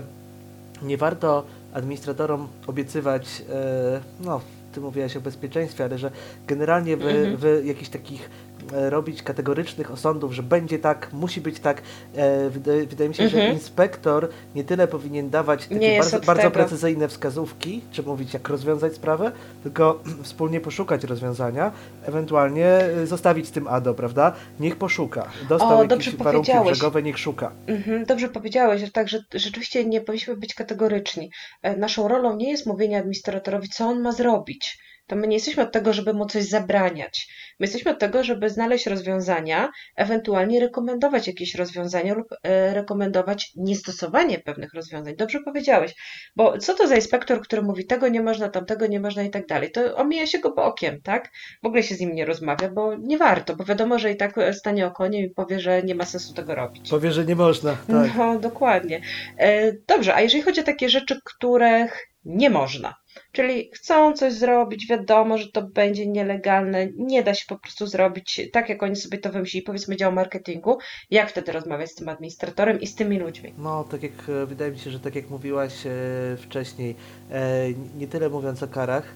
nie 0.82 0.96
warto 0.96 1.44
administratorom 1.72 2.48
obiecywać, 2.66 3.42
e, 3.50 4.00
no, 4.24 4.40
ty 4.72 4.80
mówiłaś 4.80 5.16
o 5.16 5.20
bezpieczeństwie, 5.20 5.84
ale 5.84 5.98
że 5.98 6.10
generalnie 6.46 6.96
w, 6.96 7.02
mhm. 7.02 7.36
w 7.36 7.64
jakichś 7.64 7.90
takich 7.90 8.30
robić 8.72 9.22
kategorycznych 9.22 9.90
osądów, 9.90 10.32
że 10.32 10.42
będzie 10.42 10.78
tak, 10.78 11.12
musi 11.12 11.40
być 11.40 11.60
tak. 11.60 11.82
E, 12.14 12.50
wydaje, 12.50 12.86
wydaje 12.86 13.08
mi 13.08 13.14
się, 13.14 13.28
że 13.28 13.36
Mhm. 13.36 13.54
inspektor 13.54 14.28
nie 14.54 14.64
tyle 14.64 14.88
powinien 14.88 15.30
dawać 15.30 15.66
takie 15.66 15.98
bardzo, 15.98 16.20
bardzo 16.20 16.50
precyzyjne 16.50 17.08
wskazówki, 17.08 17.80
czy 17.92 18.02
mówić 18.02 18.34
jak 18.34 18.48
rozwiązać 18.48 18.94
sprawę, 18.94 19.32
tylko 19.62 20.02
wspólnie 20.22 20.60
poszukać 20.60 21.04
rozwiązania, 21.04 21.72
ewentualnie 22.04 22.66
e, 22.66 23.06
zostawić 23.06 23.50
tym 23.50 23.68
ADO, 23.68 23.94
prawda? 23.94 24.32
Niech 24.60 24.76
poszuka. 24.76 25.28
Dostał 25.48 25.78
O, 25.78 25.82
jakieś 25.84 26.16
warunki 26.16 26.52
brzegowe, 26.64 27.02
niech 27.02 27.18
szuka. 27.18 27.52
Mhm, 27.66 28.04
dobrze 28.04 28.28
powiedziałeś, 28.28 28.80
że 28.80 28.90
tak, 28.90 29.08
że 29.08 29.18
rzeczywiście 29.34 29.84
nie 29.84 30.00
powinniśmy 30.00 30.36
być 30.36 30.54
kategoryczni. 30.54 31.30
E, 31.62 31.76
Naszą 31.76 32.08
rolą 32.08 32.36
nie 32.36 32.50
jest 32.50 32.66
mówienie 32.66 32.98
administratorowi, 32.98 33.68
co 33.68 33.86
on 33.86 34.00
ma 34.00 34.12
zrobić. 34.12 34.78
To 35.06 35.16
my 35.16 35.26
nie 35.26 35.36
jesteśmy 35.36 35.62
od 35.62 35.72
tego, 35.72 35.92
żeby 35.92 36.14
mu 36.14 36.26
coś 36.26 36.44
zabraniać. 36.44 37.28
My 37.60 37.64
jesteśmy 37.64 37.90
od 37.90 37.98
tego, 37.98 38.24
żeby 38.24 38.50
znaleźć 38.50 38.86
rozwiązania, 38.86 39.70
ewentualnie 39.96 40.60
rekomendować 40.60 41.26
jakieś 41.26 41.54
rozwiązania 41.54 42.14
lub 42.14 42.26
e, 42.42 42.74
rekomendować 42.74 43.52
niestosowanie 43.56 44.38
pewnych 44.38 44.74
rozwiązań. 44.74 45.16
Dobrze 45.16 45.40
powiedziałeś, 45.44 45.94
bo 46.36 46.58
co 46.58 46.74
to 46.74 46.88
za 46.88 46.96
inspektor, 46.96 47.40
który 47.40 47.62
mówi 47.62 47.86
tego 47.86 48.08
nie 48.08 48.22
można, 48.22 48.48
tamtego 48.48 48.86
nie 48.86 49.00
można 49.00 49.22
i 49.22 49.30
tak 49.30 49.46
dalej? 49.46 49.70
To 49.70 49.96
omija 49.96 50.26
się 50.26 50.38
go 50.38 50.54
bokiem, 50.54 51.00
tak? 51.02 51.30
W 51.62 51.66
ogóle 51.66 51.82
się 51.82 51.94
z 51.94 52.00
nim 52.00 52.14
nie 52.14 52.24
rozmawia, 52.24 52.68
bo 52.68 52.96
nie 52.96 53.18
warto, 53.18 53.56
bo 53.56 53.64
wiadomo, 53.64 53.98
że 53.98 54.12
i 54.12 54.16
tak 54.16 54.34
stanie 54.52 54.86
okoniem 54.86 55.24
i 55.24 55.30
powie, 55.30 55.60
że 55.60 55.82
nie 55.82 55.94
ma 55.94 56.04
sensu 56.04 56.34
tego 56.34 56.54
robić. 56.54 56.90
Powie, 56.90 57.12
że 57.12 57.24
nie 57.24 57.36
można. 57.36 57.76
Tak. 57.86 58.10
No, 58.16 58.38
dokładnie. 58.38 59.00
E, 59.38 59.72
Dobrze, 59.72 60.14
a 60.14 60.20
jeżeli 60.20 60.42
chodzi 60.42 60.60
o 60.60 60.64
takie 60.64 60.88
rzeczy, 60.88 61.20
których 61.24 62.06
nie 62.24 62.50
można, 62.50 62.94
czyli 63.36 63.70
chcą 63.74 64.12
coś 64.12 64.32
zrobić, 64.32 64.86
wiadomo, 64.86 65.38
że 65.38 65.48
to 65.52 65.62
będzie 65.62 66.06
nielegalne, 66.06 66.88
nie 66.96 67.22
da 67.22 67.34
się 67.34 67.44
po 67.48 67.58
prostu 67.58 67.86
zrobić 67.86 68.40
tak, 68.52 68.68
jak 68.68 68.82
oni 68.82 68.96
sobie 68.96 69.18
to 69.18 69.32
wymyślili, 69.32 69.66
powiedzmy 69.66 69.96
dział 69.96 70.12
marketingu, 70.12 70.78
jak 71.10 71.30
wtedy 71.30 71.52
rozmawiać 71.52 71.90
z 71.90 71.94
tym 71.94 72.08
administratorem 72.08 72.80
i 72.80 72.86
z 72.86 72.94
tymi 72.94 73.18
ludźmi? 73.18 73.54
No, 73.58 73.84
tak 73.84 74.02
jak 74.02 74.12
e, 74.28 74.46
wydaje 74.46 74.72
mi 74.72 74.78
się, 74.78 74.90
że 74.90 75.00
tak 75.00 75.14
jak 75.14 75.30
mówiłaś 75.30 75.86
e, 75.86 75.90
wcześniej, 76.36 76.94
e, 77.30 77.66
nie 77.98 78.06
tyle 78.06 78.28
mówiąc 78.28 78.62
o 78.62 78.68
karach, 78.68 79.14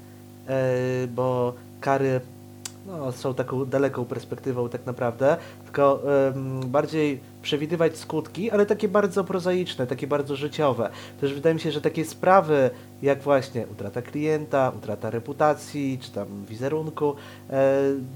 bo 1.09 1.55
kary 1.81 2.21
no, 2.87 3.13
są 3.13 3.35
taką 3.35 3.65
daleką 3.65 4.05
perspektywą 4.05 4.69
tak 4.69 4.87
naprawdę, 4.87 5.37
tylko 5.65 6.03
em, 6.29 6.61
bardziej 6.61 7.21
przewidywać 7.43 7.97
skutki, 7.97 8.51
ale 8.51 8.67
takie 8.67 8.89
bardzo 8.89 9.25
prozaiczne, 9.25 9.87
takie 9.87 10.07
bardzo 10.07 10.37
życiowe. 10.37 10.91
Też 11.21 11.35
wydaje 11.35 11.55
mi 11.55 11.61
się, 11.61 11.71
że 11.73 11.81
takie 11.81 12.05
sprawy 12.05 12.71
jak 13.03 13.23
właśnie 13.23 13.67
utrata 13.67 14.03
klienta, 14.03 14.73
utrata 14.79 15.11
reputacji, 15.11 15.99
czy 16.03 16.11
tam 16.11 16.45
wizerunku, 16.49 17.15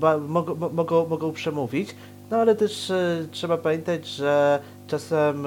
ba, 0.01 0.19
mogą, 0.19 0.55
mo- 0.55 0.69
mogą, 0.71 1.07
mogą 1.07 1.33
przemówić. 1.33 1.95
No 2.31 2.37
ale 2.37 2.55
też 2.55 2.91
e, 2.91 3.27
trzeba 3.31 3.57
pamiętać, 3.59 4.07
że 4.07 4.59
czasem 4.87 5.43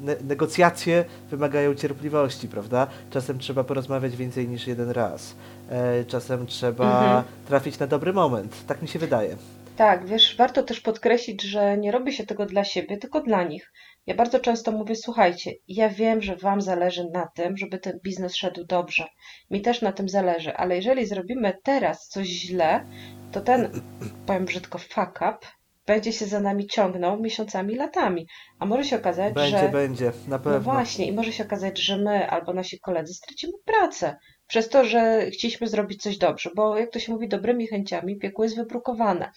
ne 0.00 0.16
negocjacje 0.24 1.04
wymagają 1.30 1.74
cierpliwości, 1.74 2.48
prawda? 2.48 2.86
Czasem 3.10 3.38
trzeba 3.38 3.64
porozmawiać 3.64 4.16
więcej 4.16 4.48
niż 4.48 4.66
jeden 4.66 4.90
raz. 4.90 5.34
E, 5.72 6.04
czasem 6.04 6.46
trzeba 6.46 6.84
Mhm. 7.02 7.24
trafić 7.48 7.78
na 7.78 7.86
dobry 7.86 8.12
moment. 8.12 8.66
Tak 8.66 8.82
mi 8.82 8.88
się 8.88 8.98
wydaje. 8.98 9.36
Tak, 9.76 10.06
wiesz, 10.06 10.36
warto 10.36 10.62
też 10.62 10.80
podkreślić, 10.80 11.42
że 11.42 11.78
nie 11.78 11.92
robi 11.92 12.12
się 12.12 12.26
tego 12.26 12.46
dla 12.46 12.64
siebie, 12.64 12.96
tylko 12.96 13.20
dla 13.20 13.42
nich. 13.42 13.72
Ja 14.06 14.14
bardzo 14.14 14.40
często 14.40 14.72
mówię, 14.72 14.96
słuchajcie, 14.96 15.52
ja 15.68 15.88
wiem, 15.88 16.22
że 16.22 16.36
Wam 16.36 16.60
zależy 16.60 17.04
na 17.14 17.26
tym, 17.34 17.56
żeby 17.56 17.78
ten 17.78 18.00
biznes 18.04 18.36
szedł 18.36 18.64
dobrze. 18.64 19.06
Mi 19.50 19.60
też 19.60 19.82
na 19.82 19.92
tym 19.92 20.08
zależy, 20.08 20.56
ale 20.56 20.76
jeżeli 20.76 21.06
zrobimy 21.06 21.52
teraz 21.64 22.08
coś 22.08 22.26
źle, 22.28 22.86
to 23.32 23.40
ten, 23.40 23.70
powiem 24.26 24.44
brzydko, 24.44 24.78
fuck 24.78 25.16
up 25.16 25.38
będzie 25.86 26.12
się 26.12 26.26
za 26.26 26.40
nami 26.40 26.66
ciągnął 26.66 27.20
miesiącami, 27.20 27.74
latami. 27.74 28.26
A 28.58 28.66
może 28.66 28.84
się 28.84 28.96
okazać, 28.96 29.34
Będzie, 29.34 29.58
że... 29.58 29.68
będzie, 29.68 30.04
na 30.06 30.12
No 30.28 30.38
pewno. 30.38 30.60
właśnie, 30.60 31.06
i 31.06 31.12
może 31.12 31.32
się 31.32 31.44
okazać, 31.44 31.78
że 31.78 31.96
my 31.96 32.30
albo 32.30 32.52
nasi 32.52 32.80
koledzy 32.80 33.14
stracimy 33.14 33.52
pracę 33.64 34.16
przez 34.46 34.68
to, 34.68 34.84
że 34.84 35.30
chcieliśmy 35.30 35.66
zrobić 35.66 36.02
coś 36.02 36.18
dobrze, 36.18 36.50
bo 36.56 36.78
jak 36.78 36.90
to 36.90 36.98
się 36.98 37.12
mówi, 37.12 37.28
dobrymi 37.28 37.66
chęciami 37.66 38.18
piekło 38.18 38.44
jest 38.44 38.56
wybrukowane. 38.56 39.32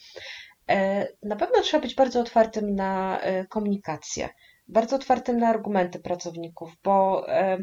E, 0.68 1.08
Na 1.22 1.36
pewno 1.36 1.62
trzeba 1.62 1.82
być 1.82 1.94
bardzo 1.94 2.20
otwartym 2.20 2.74
na 2.74 3.20
e, 3.20 3.46
komunikację, 3.46 4.28
bardzo 4.68 4.96
otwartym 4.96 5.38
na 5.38 5.48
argumenty 5.48 5.98
pracowników, 5.98 6.72
bo 6.84 7.28
e, 7.28 7.58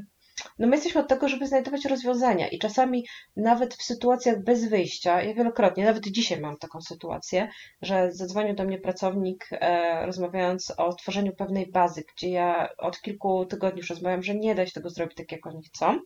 no 0.59 0.67
my 0.67 0.75
jesteśmy 0.75 1.01
od 1.01 1.07
tego, 1.07 1.29
żeby 1.29 1.47
znajdować 1.47 1.85
rozwiązania 1.85 2.47
i 2.47 2.59
czasami 2.59 3.05
nawet 3.35 3.73
w 3.75 3.83
sytuacjach 3.83 4.43
bez 4.43 4.65
wyjścia, 4.69 5.21
ja 5.21 5.33
wielokrotnie, 5.33 5.85
nawet 5.85 6.07
dzisiaj 6.07 6.39
mam 6.41 6.57
taką 6.57 6.81
sytuację, 6.81 7.49
że 7.81 8.11
zadzwonił 8.11 8.55
do 8.55 8.63
mnie 8.63 8.77
pracownik, 8.79 9.47
e, 9.51 10.05
rozmawiając 10.05 10.73
o 10.77 10.93
tworzeniu 10.93 11.35
pewnej 11.35 11.71
bazy, 11.71 12.03
gdzie 12.15 12.29
ja 12.29 12.69
od 12.77 13.01
kilku 13.01 13.45
tygodni 13.45 13.79
już 13.79 13.89
rozmawiam, 13.89 14.23
że 14.23 14.35
nie 14.35 14.55
da 14.55 14.65
się 14.65 14.71
tego 14.71 14.89
zrobić 14.89 15.17
tak, 15.17 15.31
jak 15.31 15.47
oni 15.47 15.63
chcą. 15.63 15.99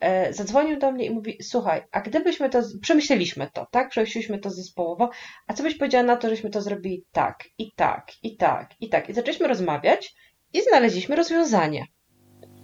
E, 0.00 0.32
zadzwonił 0.32 0.78
do 0.78 0.92
mnie 0.92 1.06
i 1.06 1.10
mówi: 1.10 1.38
Słuchaj, 1.42 1.82
a 1.92 2.00
gdybyśmy 2.00 2.50
to, 2.50 2.62
przemyśleliśmy 2.82 3.50
to, 3.52 3.66
tak? 3.70 3.88
Przemyśleliśmy 3.90 4.38
to 4.38 4.50
zespołowo, 4.50 5.10
a 5.46 5.54
co 5.54 5.62
byś 5.62 5.78
powiedziała 5.78 6.04
na 6.04 6.16
to, 6.16 6.28
żeśmy 6.28 6.50
to 6.50 6.62
zrobili 6.62 7.04
tak, 7.12 7.44
i 7.58 7.72
tak, 7.76 8.06
i 8.22 8.36
tak, 8.36 8.70
i 8.80 8.88
tak. 8.88 9.08
I 9.08 9.12
zaczęliśmy 9.14 9.48
rozmawiać 9.48 10.14
i 10.52 10.62
znaleźliśmy 10.62 11.16
rozwiązanie. 11.16 11.86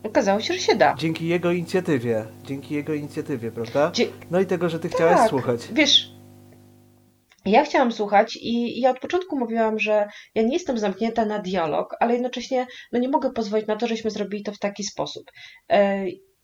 Okazało 0.02 0.40
się, 0.40 0.54
że 0.54 0.60
się 0.60 0.74
da. 0.76 0.94
Dzięki 0.98 1.26
jego 1.28 1.52
inicjatywie. 1.52 2.24
Dzięki 2.44 2.74
jego 2.74 2.94
inicjatywie, 2.94 3.50
prawda? 3.52 3.90
Dzie- 3.90 4.08
No 4.30 4.40
i 4.40 4.46
tego, 4.46 4.68
że 4.68 4.78
ty 4.78 4.88
chciałaś 4.88 5.16
Tak. 5.16 5.28
słuchać. 5.28 5.60
Wiesz, 5.72 6.10
ja 7.44 7.64
chciałam 7.64 7.92
słuchać 7.92 8.38
i 8.40 8.80
ja 8.80 8.90
od 8.90 8.98
początku 9.00 9.38
mówiłam, 9.38 9.78
że 9.78 10.08
ja 10.34 10.42
nie 10.42 10.52
jestem 10.52 10.78
zamknięta 10.78 11.24
na 11.24 11.38
dialog, 11.38 11.96
ale 12.00 12.12
jednocześnie 12.12 12.66
no 12.92 12.98
nie 12.98 13.08
mogę 13.08 13.30
pozwolić 13.32 13.66
na 13.66 13.76
to, 13.76 13.86
żeśmy 13.86 14.10
zrobili 14.10 14.42
to 14.42 14.52
w 14.52 14.58
taki 14.58 14.84
sposób. 14.84 15.24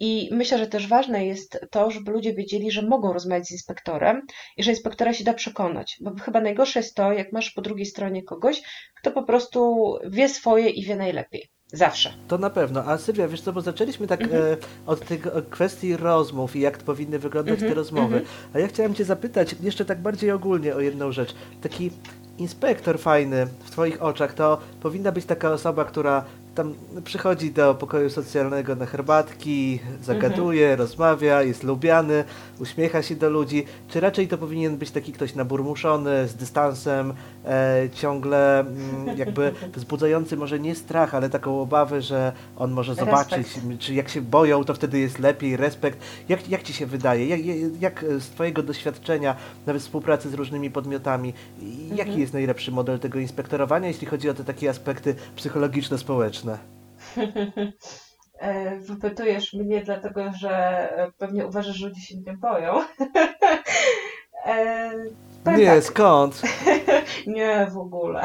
I 0.00 0.28
myślę, 0.32 0.58
że 0.58 0.66
też 0.66 0.88
ważne 0.88 1.26
jest 1.26 1.60
to, 1.70 1.90
żeby 1.90 2.10
ludzie 2.10 2.34
wiedzieli, 2.34 2.70
że 2.70 2.82
mogą 2.82 3.12
rozmawiać 3.12 3.46
z 3.46 3.52
inspektorem 3.52 4.22
i 4.56 4.62
że 4.62 4.70
inspektora 4.70 5.12
się 5.12 5.24
da 5.24 5.34
przekonać. 5.34 5.96
Bo 6.00 6.14
chyba 6.22 6.40
najgorsze 6.40 6.78
jest 6.78 6.94
to, 6.94 7.12
jak 7.12 7.32
masz 7.32 7.50
po 7.50 7.62
drugiej 7.62 7.86
stronie 7.86 8.22
kogoś, 8.22 8.62
kto 9.00 9.10
po 9.10 9.22
prostu 9.22 9.94
wie 10.10 10.28
swoje 10.28 10.70
i 10.70 10.84
wie 10.84 10.96
najlepiej. 10.96 11.48
Zawsze. 11.72 12.12
To 12.28 12.38
na 12.38 12.50
pewno. 12.50 12.84
A 12.84 12.98
Sylwia, 12.98 13.28
wiesz 13.28 13.40
co, 13.40 13.52
bo 13.52 13.60
zaczęliśmy 13.60 14.06
tak 14.06 14.22
Mhm. 14.22 14.42
e, 14.52 14.56
od 14.86 15.00
tych 15.06 15.26
e, 15.26 15.42
kwestii 15.50 15.96
rozmów 15.96 16.56
i 16.56 16.60
jak 16.60 16.78
powinny 16.78 17.18
wyglądać 17.18 17.52
Mhm, 17.54 17.70
te 17.70 17.74
rozmowy. 17.74 18.16
mhm. 18.16 18.24
A 18.54 18.58
ja 18.58 18.68
chciałem 18.68 18.94
Cię 18.94 19.04
zapytać 19.04 19.54
jeszcze 19.62 19.84
tak 19.84 20.02
bardziej 20.02 20.30
ogólnie 20.30 20.74
o 20.74 20.80
jedną 20.80 21.12
rzecz. 21.12 21.34
Taki 21.60 21.90
inspektor 22.38 22.98
fajny 22.98 23.46
w 23.64 23.70
Twoich 23.70 24.02
oczach 24.02 24.34
to 24.34 24.58
powinna 24.80 25.12
być 25.12 25.24
taka 25.24 25.52
osoba, 25.52 25.84
która 25.84 26.24
tam 26.58 26.74
przychodzi 27.04 27.50
do 27.52 27.74
pokoju 27.74 28.10
socjalnego 28.10 28.76
na 28.76 28.86
herbatki, 28.86 29.80
zagaduje, 30.02 30.62
Mhm. 30.70 30.78
rozmawia, 30.78 31.42
jest 31.42 31.62
lubiany, 31.62 32.24
uśmiecha 32.60 33.02
się 33.02 33.16
do 33.16 33.30
ludzi. 33.30 33.64
Czy 33.88 34.00
raczej 34.00 34.28
to 34.28 34.38
powinien 34.38 34.76
być 34.76 34.90
taki 34.90 35.12
ktoś 35.12 35.34
naburmuszony, 35.34 36.28
z 36.28 36.34
dystansem, 36.34 37.12
e, 37.44 37.88
ciągle 37.94 38.60
mm, 38.60 39.18
jakby 39.18 39.52
wzbudzający 39.74 40.36
może 40.36 40.60
nie 40.60 40.74
strach, 40.74 41.14
ale 41.14 41.30
taką 41.30 41.60
obawę, 41.60 42.02
że 42.02 42.32
on 42.56 42.70
może 42.72 42.94
zobaczyć, 42.94 43.46
Respekt. 43.56 43.78
czy 43.78 43.94
jak 43.94 44.08
się 44.08 44.20
boją, 44.20 44.64
to 44.64 44.74
wtedy 44.74 44.98
jest 44.98 45.18
lepiej, 45.18 45.56
respekt. 45.56 45.98
Jak, 46.28 46.48
jak 46.48 46.62
Ci 46.62 46.72
się 46.72 46.86
wydaje? 46.86 47.26
Jak, 47.26 47.40
jak- 47.80 48.04
z 48.18 48.28
Twojego 48.28 48.62
doświadczenia, 48.62 49.36
nawet 49.66 49.82
współpracy 49.82 50.30
z 50.30 50.34
różnymi 50.34 50.70
podmiotami, 50.70 51.32
i 51.62 51.88
jaki 51.88 52.00
Mhm. 52.00 52.20
jest 52.20 52.32
najlepszy 52.32 52.72
model 52.72 52.98
tego 52.98 53.18
inspektorowania, 53.18 53.88
jeśli 53.88 54.06
chodzi 54.06 54.28
o 54.30 54.34
te 54.34 54.44
takie 54.44 54.70
aspekty 54.70 55.14
psychologiczno-społeczne? 55.36 56.47
E, 58.40 58.78
Wypytujesz 58.78 59.52
mnie 59.52 59.82
dlatego, 59.84 60.32
że 60.40 60.50
e, 60.98 61.12
pewnie 61.18 61.46
uważasz, 61.46 61.76
że 61.76 61.86
ludzie 61.88 62.00
się 62.00 62.16
nie 62.26 62.32
boją. 62.36 62.74
E, 64.46 64.90
Nie, 65.56 65.66
tak, 65.66 65.84
skąd? 65.84 66.42
nie 67.26 67.66
w 67.72 67.76
ogóle. 67.78 68.22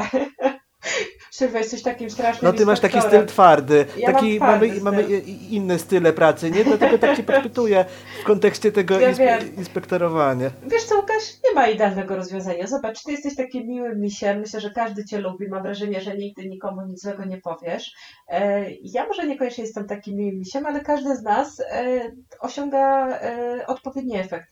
Sylwia, 1.33 1.59
jesteś 1.59 1.81
takim 1.81 2.09
strasznym 2.09 2.51
No 2.51 2.57
ty 2.57 2.65
masz 2.65 2.79
taki 2.79 3.01
styl 3.01 3.25
twardy. 3.25 3.85
Ja 3.97 4.11
mam 4.11 4.21
taki 4.21 4.37
twardy 4.37 4.67
mamy, 4.67 4.81
mamy 4.81 5.19
inne 5.49 5.79
style 5.79 6.13
pracy, 6.13 6.51
nie? 6.51 6.63
Dlatego 6.63 6.97
tak 6.97 7.17
cię 7.17 7.23
podpytuję 7.33 7.85
w 8.21 8.23
kontekście 8.23 8.71
tego 8.71 8.99
Ja 8.99 9.09
inspe 9.09 9.39
inspektorowania. 9.57 10.51
Wiesz 10.67 10.83
co, 10.83 10.95
Łukasz, 10.95 11.23
nie 11.49 11.55
ma 11.55 11.67
idealnego 11.67 12.15
rozwiązania. 12.15 12.67
Zobacz, 12.67 13.03
ty 13.03 13.11
jesteś 13.11 13.35
takim 13.35 13.67
miłym 13.67 13.99
misiem. 13.99 14.39
Myślę, 14.39 14.59
że 14.59 14.69
każdy 14.69 15.05
cię 15.05 15.17
lubi. 15.17 15.47
Mam 15.47 15.63
wrażenie, 15.63 16.01
że 16.01 16.17
nigdy 16.17 16.49
nikomu 16.49 16.81
nic 16.81 17.01
złego 17.01 17.25
nie 17.25 17.37
powiesz. 17.37 17.91
E, 18.27 18.65
Ja 18.71 19.07
może 19.07 19.27
niekoniecznie 19.27 19.63
jestem 19.63 19.87
takim 19.87 20.15
miłym 20.15 20.39
misiem, 20.39 20.65
ale 20.65 20.81
każdy 20.81 21.15
z 21.15 21.23
nas 21.23 21.59
e, 21.59 22.11
osiąga 22.39 23.09
e, 23.09 23.67
odpowiedni 23.67 24.17
efekt. 24.17 24.47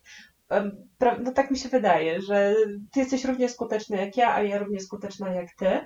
No 1.24 1.32
tak 1.32 1.52
mi 1.52 1.58
się 1.58 1.70
wydaje, 1.70 2.22
że 2.22 2.56
ty 2.92 3.00
jesteś 3.00 3.26
równie 3.26 3.50
skuteczny 3.50 3.98
jak 3.98 4.18
ja, 4.18 4.34
a 4.34 4.42
ja 4.42 4.58
równie 4.58 4.80
skuteczna 4.80 5.30
jak 5.30 5.48
ty. 5.60 5.80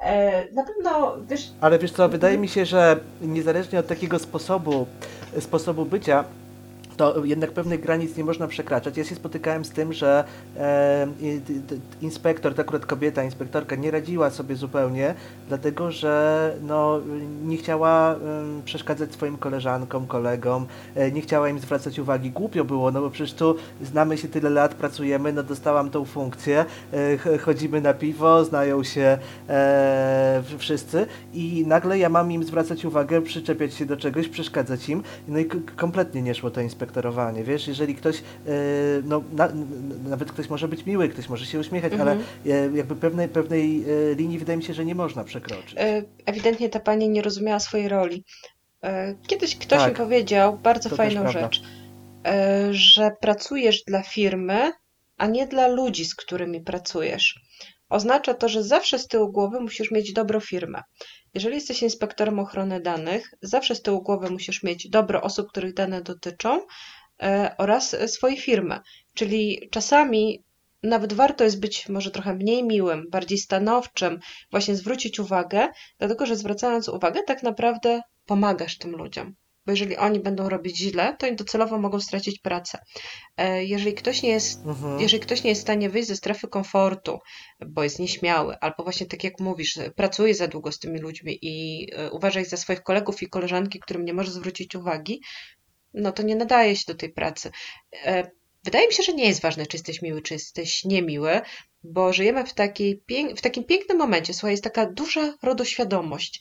E, 0.00 0.44
Na 0.52 0.64
pewno, 0.64 1.16
wiesz, 1.28 1.52
Ale 1.60 1.78
wiesz 1.78 1.92
co, 1.92 2.08
wydaje 2.08 2.38
mi 2.38 2.48
się, 2.48 2.66
że 2.66 2.96
niezależnie 3.20 3.78
od 3.78 3.86
takiego 3.86 4.18
sposobu, 4.18 4.86
sposobu 5.40 5.84
bycia, 5.84 6.24
to 7.02 7.24
jednak 7.24 7.52
pewnych 7.52 7.80
granic 7.80 8.16
nie 8.16 8.24
można 8.24 8.46
przekraczać. 8.46 8.96
Ja 8.96 9.04
się 9.04 9.14
spotykałem 9.14 9.64
z 9.64 9.70
tym, 9.70 9.92
że 9.92 10.24
e, 10.56 11.06
inspektor, 12.02 12.54
to 12.54 12.62
akurat 12.62 12.86
kobieta, 12.86 13.22
inspektorka 13.22 13.76
nie 13.76 13.90
radziła 13.90 14.30
sobie 14.30 14.56
zupełnie, 14.56 15.14
dlatego 15.48 15.90
że 15.90 16.56
no, 16.62 17.00
nie 17.44 17.56
chciała 17.56 18.14
e, 18.14 18.16
przeszkadzać 18.64 19.12
swoim 19.12 19.36
koleżankom, 19.36 20.06
kolegom, 20.06 20.66
e, 20.94 21.10
nie 21.12 21.20
chciała 21.20 21.48
im 21.48 21.58
zwracać 21.58 21.98
uwagi. 21.98 22.30
Głupio 22.30 22.64
było, 22.64 22.90
no 22.90 23.00
bo 23.00 23.10
przecież 23.10 23.34
tu 23.34 23.56
znamy 23.82 24.18
się 24.18 24.28
tyle 24.28 24.50
lat, 24.50 24.74
pracujemy, 24.74 25.32
no 25.32 25.42
dostałam 25.42 25.90
tą 25.90 26.04
funkcję, 26.04 26.64
e, 27.26 27.38
chodzimy 27.38 27.80
na 27.80 27.94
piwo, 27.94 28.44
znają 28.44 28.84
się 28.84 29.18
e, 29.48 30.42
wszyscy 30.58 31.06
i 31.34 31.64
nagle 31.66 31.98
ja 31.98 32.08
mam 32.08 32.32
im 32.32 32.44
zwracać 32.44 32.84
uwagę, 32.84 33.22
przyczepiać 33.22 33.74
się 33.74 33.86
do 33.86 33.96
czegoś, 33.96 34.28
przeszkadzać 34.28 34.88
im, 34.88 35.02
no 35.28 35.38
i 35.38 35.46
kompletnie 35.76 36.22
nie 36.22 36.34
szło 36.34 36.50
to 36.50 36.60
inspektor 36.60 36.91
inspektorowanie, 36.92 37.44
wiesz, 37.44 37.68
jeżeli 37.68 37.94
ktoś, 37.94 38.16
e, 38.18 38.22
no 39.04 39.22
na, 39.32 39.48
nawet 40.08 40.32
ktoś 40.32 40.48
może 40.48 40.68
być 40.68 40.86
miły, 40.86 41.08
ktoś 41.08 41.28
może 41.28 41.46
się 41.46 41.58
uśmiechać, 41.58 41.92
mhm. 41.92 42.08
ale 42.08 42.20
jakby 42.76 42.96
pewnej, 42.96 43.28
pewnej 43.28 43.84
e, 44.10 44.14
linii 44.14 44.38
wydaje 44.38 44.56
mi 44.56 44.64
się, 44.64 44.74
że 44.74 44.84
nie 44.84 44.94
można 44.94 45.24
przekroczyć. 45.24 45.74
E, 45.76 46.02
ewidentnie 46.26 46.68
ta 46.68 46.80
pani 46.80 47.08
nie 47.08 47.22
rozumiała 47.22 47.60
swojej 47.60 47.88
roli. 47.88 48.24
Kiedyś 49.26 49.56
ktoś 49.56 49.78
tak, 49.78 49.90
mi 49.90 49.96
powiedział 49.96 50.58
bardzo 50.58 50.88
fajną 50.88 51.28
rzecz, 51.28 51.62
że 52.70 53.10
pracujesz 53.20 53.84
dla 53.84 54.02
firmy, 54.02 54.72
a 55.18 55.26
nie 55.26 55.46
dla 55.46 55.68
ludzi, 55.68 56.04
z 56.04 56.14
którymi 56.14 56.60
pracujesz. 56.60 57.40
Oznacza 57.88 58.34
to, 58.34 58.48
że 58.48 58.62
zawsze 58.62 58.98
z 58.98 59.08
tyłu 59.08 59.32
głowy 59.32 59.60
musisz 59.60 59.90
mieć 59.90 60.12
dobrą 60.12 60.40
firmę. 60.40 60.82
Jeżeli 61.34 61.54
jesteś 61.54 61.82
inspektorem 61.82 62.38
ochrony 62.38 62.80
danych, 62.80 63.34
zawsze 63.42 63.74
z 63.74 63.82
tyłu 63.82 64.02
głowy 64.02 64.30
musisz 64.30 64.62
mieć 64.62 64.88
dobro 64.88 65.22
osób, 65.22 65.48
których 65.48 65.74
dane 65.74 66.02
dotyczą 66.02 66.66
e, 67.22 67.54
oraz 67.58 67.96
swojej 68.06 68.38
firmy. 68.38 68.80
Czyli 69.14 69.68
czasami 69.70 70.44
nawet 70.82 71.12
warto 71.12 71.44
jest 71.44 71.60
być 71.60 71.88
może 71.88 72.10
trochę 72.10 72.34
mniej 72.34 72.64
miłym, 72.64 73.06
bardziej 73.10 73.38
stanowczym, 73.38 74.20
właśnie 74.50 74.76
zwrócić 74.76 75.20
uwagę, 75.20 75.68
dlatego 75.98 76.26
że 76.26 76.36
zwracając 76.36 76.88
uwagę, 76.88 77.22
tak 77.22 77.42
naprawdę 77.42 78.00
pomagasz 78.26 78.78
tym 78.78 78.90
ludziom 78.96 79.34
bo 79.66 79.72
jeżeli 79.72 79.96
oni 79.96 80.20
będą 80.20 80.48
robić 80.48 80.76
źle, 80.78 81.16
to 81.18 81.26
oni 81.26 81.36
docelowo 81.36 81.78
mogą 81.78 82.00
stracić 82.00 82.38
pracę. 82.38 82.78
E, 83.36 83.64
jeżeli 83.64 83.94
ktoś 83.94 84.22
nie 84.22 84.30
jest, 84.30 84.66
mhm. 84.66 85.00
jeżeli 85.00 85.22
ktoś 85.22 85.42
nie 85.44 85.50
jest 85.50 85.60
w 85.60 85.64
stanie 85.64 85.90
wyjść 85.90 86.08
ze 86.08 86.16
strefy 86.16 86.48
komfortu, 86.48 87.18
bo 87.66 87.82
jest 87.82 87.98
nieśmiały, 87.98 88.56
albo 88.60 88.82
właśnie 88.84 89.06
tak 89.06 89.24
jak 89.24 89.40
mówisz, 89.40 89.78
pracuje 89.96 90.34
za 90.34 90.48
długo 90.48 90.72
z 90.72 90.78
tymi 90.78 91.00
ludźmi 91.00 91.38
i 91.42 91.86
e, 91.92 92.10
uważa 92.10 92.40
ich 92.40 92.48
za 92.48 92.56
swoich 92.56 92.82
kolegów 92.82 93.22
i 93.22 93.28
koleżanki, 93.28 93.80
którym 93.80 94.04
nie 94.04 94.14
może 94.14 94.30
zwrócić 94.30 94.74
uwagi, 94.74 95.20
no 95.94 96.12
to 96.12 96.22
nie 96.22 96.36
nadaje 96.36 96.76
się 96.76 96.84
do 96.88 96.94
tej 96.94 97.12
pracy. 97.12 97.50
E, 98.04 98.30
wydaje 98.64 98.88
mi 98.88 98.94
się, 98.94 99.02
że 99.02 99.12
nie 99.12 99.26
jest 99.26 99.42
ważne, 99.42 99.66
czy 99.66 99.76
jesteś 99.76 100.02
miły, 100.02 100.22
czy 100.22 100.34
jesteś 100.34 100.84
niemiły, 100.84 101.40
bo 101.84 102.12
żyjemy 102.12 102.46
w, 102.46 102.54
takiej, 102.54 103.02
w 103.36 103.40
takim 103.40 103.64
pięknym 103.64 103.98
momencie. 103.98 104.34
Słuchaj, 104.34 104.50
jest 104.50 104.64
taka 104.64 104.86
duża 104.86 105.34
rodoświadomość 105.42 106.40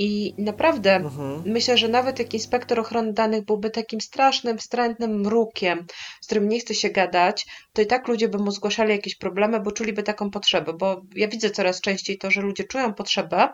i 0.00 0.34
naprawdę 0.38 0.96
mhm. 0.96 1.42
myślę, 1.46 1.78
że 1.78 1.88
nawet 1.88 2.18
jak 2.18 2.34
inspektor 2.34 2.80
ochrony 2.80 3.12
danych 3.12 3.44
byłby 3.44 3.70
takim 3.70 4.00
strasznym, 4.00 4.58
wstrętnym 4.58 5.20
mrukiem, 5.20 5.86
z 6.20 6.26
którym 6.26 6.48
nie 6.48 6.60
chce 6.60 6.74
się 6.74 6.90
gadać, 6.90 7.46
to 7.72 7.82
i 7.82 7.86
tak 7.86 8.08
ludzie 8.08 8.28
by 8.28 8.38
mu 8.38 8.50
zgłaszali 8.50 8.90
jakieś 8.90 9.16
problemy, 9.16 9.60
bo 9.60 9.72
czuliby 9.72 10.02
taką 10.02 10.30
potrzebę. 10.30 10.72
Bo 10.72 11.02
ja 11.14 11.28
widzę 11.28 11.50
coraz 11.50 11.80
częściej 11.80 12.18
to, 12.18 12.30
że 12.30 12.40
ludzie 12.40 12.64
czują 12.64 12.94
potrzebę 12.94 13.48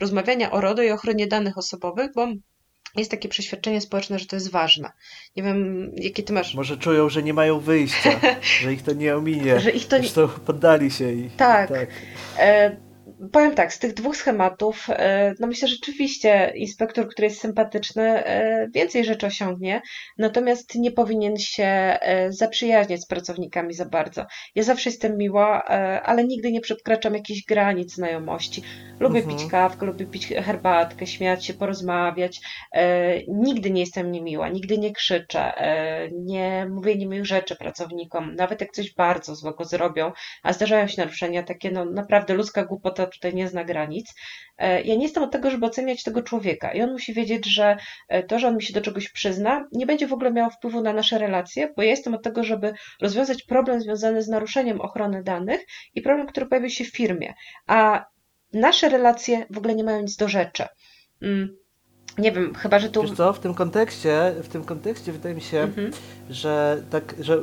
rozmawiania 0.00 0.50
o 0.50 0.60
RODO 0.60 0.82
i 0.82 0.90
ochronie 0.90 1.26
danych 1.26 1.58
osobowych, 1.58 2.10
bo 2.14 2.28
jest 2.96 3.10
takie 3.10 3.28
przeświadczenie 3.28 3.80
społeczne, 3.80 4.18
że 4.18 4.26
to 4.26 4.36
jest 4.36 4.50
ważne. 4.50 4.92
Nie 5.36 5.42
wiem, 5.42 5.90
jakie 5.96 6.22
ty 6.22 6.32
masz. 6.32 6.54
Może 6.54 6.76
czują, 6.76 7.08
że 7.08 7.22
nie 7.22 7.34
mają 7.34 7.60
wyjścia, 7.60 8.20
że 8.60 8.72
ich 8.72 8.82
to 8.82 8.92
nie 8.92 9.16
ominie. 9.16 9.60
Że 9.60 9.70
ich 9.70 9.88
to 9.88 9.96
nie... 9.96 10.02
Zresztą 10.02 10.28
poddali 10.28 10.90
się 10.90 11.12
i. 11.12 11.30
Tak. 11.30 11.68
tak. 11.68 11.88
E 12.38 12.91
Powiem 13.30 13.54
tak, 13.54 13.72
z 13.72 13.78
tych 13.78 13.94
dwóch 13.94 14.16
schematów, 14.16 14.86
e, 14.90 15.34
no 15.40 15.46
myślę, 15.46 15.68
że 15.68 15.74
rzeczywiście 15.74 16.52
inspektor, 16.54 17.08
który 17.08 17.28
jest 17.28 17.40
sympatyczny, 17.40 18.24
e, 18.24 18.68
więcej 18.74 19.04
rzeczy 19.04 19.26
osiągnie, 19.26 19.82
natomiast 20.18 20.74
nie 20.74 20.90
powinien 20.90 21.36
się 21.36 21.64
e, 21.64 22.32
zaprzyjaźniać 22.32 23.00
z 23.00 23.06
pracownikami 23.06 23.74
za 23.74 23.84
bardzo. 23.84 24.26
Ja 24.54 24.62
zawsze 24.62 24.90
jestem 24.90 25.18
miła, 25.18 25.64
ale 26.04 26.24
nigdy 26.24 26.52
nie 26.52 26.60
przekraczam 26.60 27.14
jakichś 27.14 27.44
granic 27.44 27.94
znajomości. 27.94 28.62
Lubię 29.00 29.20
mhm. 29.20 29.36
pić 29.36 29.50
kawkę, 29.50 29.86
lubię 29.86 30.06
pić 30.06 30.26
herbatkę, 30.26 31.06
śmiać 31.06 31.46
się, 31.46 31.54
porozmawiać. 31.54 32.40
Nigdy 33.28 33.70
nie 33.70 33.80
jestem 33.80 34.12
niemiła, 34.12 34.48
nigdy 34.48 34.78
nie 34.78 34.92
krzyczę, 34.92 35.52
nie 36.12 36.66
mówię 36.70 36.96
niemiłych 36.96 37.26
rzeczy 37.26 37.56
pracownikom, 37.56 38.34
nawet 38.34 38.60
jak 38.60 38.70
coś 38.70 38.94
bardzo 38.94 39.34
złego 39.34 39.64
zrobią, 39.64 40.12
a 40.42 40.52
zdarzają 40.52 40.86
się 40.86 41.02
naruszenia 41.02 41.42
takie, 41.42 41.70
no 41.70 41.84
naprawdę 41.84 42.34
ludzka 42.34 42.64
głupota 42.64 43.06
tutaj 43.12 43.34
nie 43.34 43.48
zna 43.48 43.64
granic. 43.64 44.14
E, 44.58 44.82
ja 44.82 44.94
nie 44.94 45.02
jestem 45.02 45.22
od 45.22 45.30
tego, 45.30 45.50
żeby 45.50 45.66
oceniać 45.66 46.02
tego 46.02 46.22
człowieka 46.22 46.72
i 46.72 46.82
on 46.82 46.92
musi 46.92 47.14
wiedzieć, 47.14 47.54
że 47.54 47.76
e, 48.08 48.22
to, 48.22 48.38
że 48.38 48.48
on 48.48 48.56
mi 48.56 48.62
się 48.62 48.74
do 48.74 48.80
czegoś 48.80 49.12
przyzna, 49.12 49.68
nie 49.72 49.86
będzie 49.86 50.06
w 50.06 50.12
ogóle 50.12 50.32
miało 50.32 50.50
wpływu 50.50 50.80
na 50.80 50.92
nasze 50.92 51.18
relacje, 51.18 51.72
bo 51.76 51.82
ja 51.82 51.90
jestem 51.90 52.14
od 52.14 52.22
tego, 52.22 52.44
żeby 52.44 52.72
rozwiązać 53.00 53.42
problem 53.42 53.80
związany 53.80 54.22
z 54.22 54.28
naruszeniem 54.28 54.80
ochrony 54.80 55.22
danych 55.22 55.60
i 55.94 56.02
problem, 56.02 56.26
który 56.26 56.46
pojawił 56.46 56.70
się 56.70 56.84
w 56.84 56.96
firmie, 56.96 57.34
a 57.66 58.04
nasze 58.52 58.88
relacje 58.88 59.46
w 59.50 59.58
ogóle 59.58 59.74
nie 59.74 59.84
mają 59.84 60.02
nic 60.02 60.16
do 60.16 60.28
rzeczy. 60.28 60.64
Nie 62.18 62.32
wiem, 62.32 62.54
chyba, 62.54 62.78
że 62.78 62.88
tu... 62.88 63.02
Wiesz 63.02 63.12
co, 63.12 63.32
w 63.32 63.38
tym 63.38 63.54
kontekście, 63.54 64.34
w 64.42 64.48
tym 64.48 64.64
kontekście 64.64 65.12
wydaje 65.12 65.34
mi 65.34 65.40
się, 65.40 65.58
mhm. 65.60 65.90
że, 66.30 66.82
tak, 66.90 67.14
że 67.20 67.38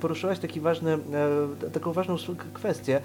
poruszyłaś 0.00 0.38
taki 0.38 0.60
ważny, 0.60 0.98
e, 1.64 1.70
taką 1.70 1.92
ważną 1.92 2.16
kwestię, 2.54 3.00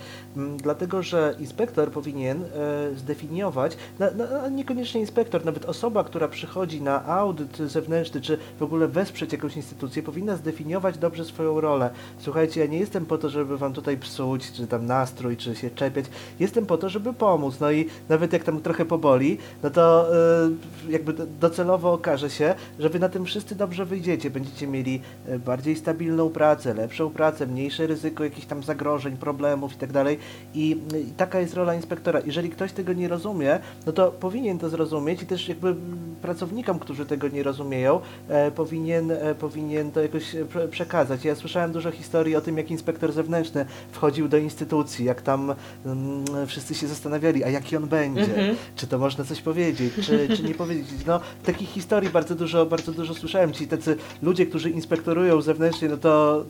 dlatego, 0.58 1.04
że 1.04 1.36
inspektor 1.40 1.92
powinien 1.92 2.44
e, 2.44 2.48
zdefiniować, 2.96 3.78
no, 4.00 4.06
no, 4.18 4.50
niekoniecznie 4.50 5.02
inspektor, 5.02 5.46
nawet 5.46 5.66
osoba, 5.66 6.04
która 6.04 6.28
przychodzi 6.28 6.82
na 6.82 7.06
audyt 7.06 7.58
zewnętrzny, 7.58 8.22
czy 8.22 8.38
w 8.60 8.64
ogóle 8.64 8.88
wesprzeć 8.88 9.32
jakąś 9.32 9.56
instytucję, 9.56 10.04
powinna 10.04 10.36
zdefiniować 10.36 10.98
dobrze 10.98 11.26
swoją 11.26 11.62
rolę. 11.62 11.90
Słuchajcie, 12.20 12.62
ja 12.62 12.68
nie 12.68 12.80
jestem 12.80 13.06
po 13.06 13.18
to, 13.18 13.30
żeby 13.30 13.58
wam 13.58 13.74
tutaj 13.74 13.98
psuć, 13.98 14.52
czy 14.52 14.68
tam 14.68 14.86
nastrój, 14.86 15.38
czy 15.38 15.56
się 15.56 15.70
czepiać, 15.70 16.06
jestem 16.40 16.66
po 16.66 16.78
to, 16.78 16.90
żeby 16.90 17.14
pomóc, 17.14 17.60
no 17.60 17.72
i 17.72 17.86
nawet 18.10 18.34
jak 18.34 18.44
tam 18.44 18.62
trochę 18.62 18.86
poboli, 18.86 19.38
no 19.64 19.70
to 19.70 20.08
e, 20.16 20.92
jak 20.92 21.03
jakby 21.04 21.28
docelowo 21.40 21.94
okaże 21.94 22.30
się, 22.30 22.56
że 22.80 22.90
wy 22.90 23.00
na 23.00 23.10
tym 23.10 23.26
wszyscy 23.26 23.56
dobrze 23.56 23.86
wyjdziecie. 23.86 24.30
Będziecie 24.30 24.68
mieli 24.68 25.02
e, 25.28 25.40
bardziej 25.40 25.76
stabilną 25.76 26.30
pracę, 26.30 26.74
lepszą 26.74 27.10
pracę, 27.10 27.48
mniejsze 27.48 27.88
ryzyko 27.88 28.24
jakichś 28.24 28.48
tam 28.48 28.64
zagrożeń, 28.64 29.18
problemów 29.18 29.72
itd. 29.74 30.04
Tak 30.04 30.18
I, 30.54 30.78
I 31.10 31.12
taka 31.18 31.40
jest 31.40 31.54
rola 31.54 31.76
inspektora. 31.76 32.20
Jeżeli 32.26 32.50
ktoś 32.50 32.72
tego 32.72 32.94
nie 32.94 33.08
rozumie, 33.08 33.60
no 33.86 33.92
to 33.92 34.12
powinien 34.12 34.60
to 34.60 34.70
zrozumieć 34.70 35.24
i 35.24 35.26
też 35.26 35.50
jakby 35.50 35.76
pracownikom, 36.22 36.80
którzy 36.80 37.06
tego 37.06 37.28
nie 37.28 37.44
rozumieją, 37.44 38.00
e, 38.30 38.52
powinien, 38.52 39.12
e, 39.12 39.36
powinien 39.36 39.92
to 39.92 40.02
jakoś 40.02 40.36
e, 40.36 40.68
przekazać. 40.72 41.26
Ja 41.26 41.36
słyszałem 41.36 41.72
dużo 41.72 41.92
historii 41.92 42.36
o 42.36 42.42
tym, 42.42 42.58
jak 42.58 42.72
inspektor 42.72 43.12
zewnętrzny 43.12 43.66
wchodził 43.92 44.28
do 44.28 44.38
instytucji, 44.38 45.06
jak 45.06 45.22
tam 45.22 45.54
mm, 45.86 46.48
wszyscy 46.48 46.76
się 46.76 46.88
zastanawiali, 46.88 47.44
a 47.44 47.50
jaki 47.50 47.78
on 47.78 47.88
będzie, 47.88 48.36
mm 48.36 48.56
-hmm. 48.56 48.58
czy 48.76 48.88
to 48.88 48.98
można 48.98 49.24
coś 49.24 49.42
powiedzieć, 49.42 49.94
czy, 50.06 50.28
czy 50.38 50.44
nie 50.44 50.54
powiedzieć 50.56 50.93
no, 51.08 51.20
takich 51.46 51.70
historii 51.70 52.10
bardzo 52.10 52.36
dużo, 52.36 52.66
bardzo 52.66 52.92
dużo 52.92 53.14
słyszałem. 53.14 53.54
Ci 53.54 53.68
tacy 53.68 53.96
ludzie, 54.22 54.46
którzy 54.46 54.70
inspektorują 54.70 55.42
zewnętrznie, 55.42 55.90
no 55.90 55.98
to. 55.98 56.44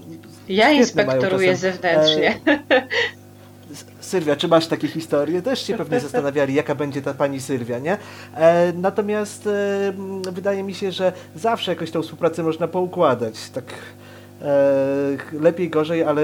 Ja 0.50 0.72
inspektoruję 0.72 1.56
zewnętrznie. 1.56 2.40
E, 2.48 2.88
Sylwia, 4.00 4.36
czy 4.36 4.48
masz 4.48 4.68
takie 4.68 4.88
historie? 4.88 5.42
Też 5.42 5.68
się 5.68 5.78
pewnie 5.78 6.00
zastanawiali, 6.00 6.54
jaka 6.54 6.76
będzie 6.76 7.02
ta 7.02 7.14
pani 7.14 7.42
Sylwia, 7.42 7.80
nie? 7.80 7.98
E, 8.36 8.74
natomiast 8.74 9.48
e, 9.48 9.94
wydaje 10.32 10.64
mi 10.64 10.74
się, 10.74 10.92
że 10.92 11.14
zawsze 11.36 11.72
jakoś 11.72 11.92
tą 11.92 12.02
współpracę 12.02 12.44
można 12.44 12.68
poukładać. 12.68 13.50
Tak 13.50 13.66
lepiej, 15.40 15.70
gorzej, 15.70 16.04
ale 16.04 16.22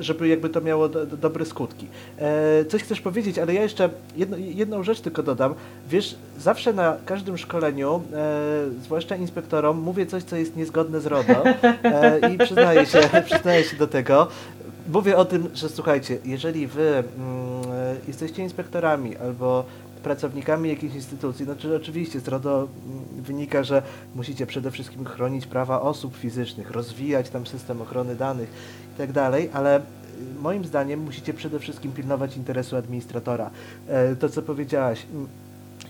żeby 0.00 0.28
jakby 0.28 0.48
to 0.48 0.60
miało 0.60 0.88
do, 0.88 1.06
do, 1.06 1.16
dobre 1.16 1.44
skutki. 1.44 1.86
E, 2.18 2.64
coś 2.64 2.82
chcesz 2.82 3.00
powiedzieć, 3.00 3.38
ale 3.38 3.54
ja 3.54 3.62
jeszcze 3.62 3.90
jedno, 4.16 4.36
jedną 4.36 4.82
rzecz 4.82 5.00
tylko 5.00 5.22
dodam. 5.22 5.54
Wiesz, 5.90 6.16
zawsze 6.38 6.72
na 6.72 6.96
każdym 7.06 7.38
szkoleniu, 7.38 8.02
e, 8.12 8.82
zwłaszcza 8.82 9.16
inspektorom, 9.16 9.78
mówię 9.78 10.06
coś, 10.06 10.22
co 10.22 10.36
jest 10.36 10.56
niezgodne 10.56 11.00
z 11.00 11.06
RODO 11.06 11.44
i 12.34 12.38
przyznaję 12.38 12.86
się, 12.86 12.98
przyznaję 13.30 13.64
się 13.64 13.76
do 13.76 13.86
tego. 13.86 14.28
Mówię 14.92 15.16
o 15.16 15.24
tym, 15.24 15.48
że 15.54 15.68
słuchajcie, 15.68 16.18
jeżeli 16.24 16.66
wy 16.66 16.88
mm, 16.88 17.04
jesteście 18.08 18.42
inspektorami 18.42 19.16
albo 19.16 19.64
pracownikami 20.02 20.68
jakiejś 20.68 20.94
instytucji, 20.94 21.44
znaczy 21.44 21.76
oczywiście 21.76 22.20
z 22.20 22.28
RODO 22.28 22.68
mm, 22.86 23.22
wynika, 23.22 23.64
że 23.64 23.82
musicie 24.14 24.46
przede 24.46 24.70
wszystkim 24.70 25.04
chronić 25.04 25.46
prawa 25.46 25.80
osób 25.80 26.16
fizycznych, 26.16 26.70
rozwijać 26.70 27.30
tam 27.30 27.46
system 27.46 27.82
ochrony 27.82 28.16
danych 28.16 28.48
i 28.94 28.98
tak 28.98 29.12
dalej, 29.12 29.50
ale 29.52 29.78
y, 29.78 29.82
moim 30.42 30.64
zdaniem 30.64 31.00
musicie 31.00 31.34
przede 31.34 31.58
wszystkim 31.58 31.92
pilnować 31.92 32.36
interesu 32.36 32.76
administratora. 32.76 33.50
E, 33.88 34.16
to, 34.16 34.28
co 34.28 34.42
powiedziałaś, 34.42 35.06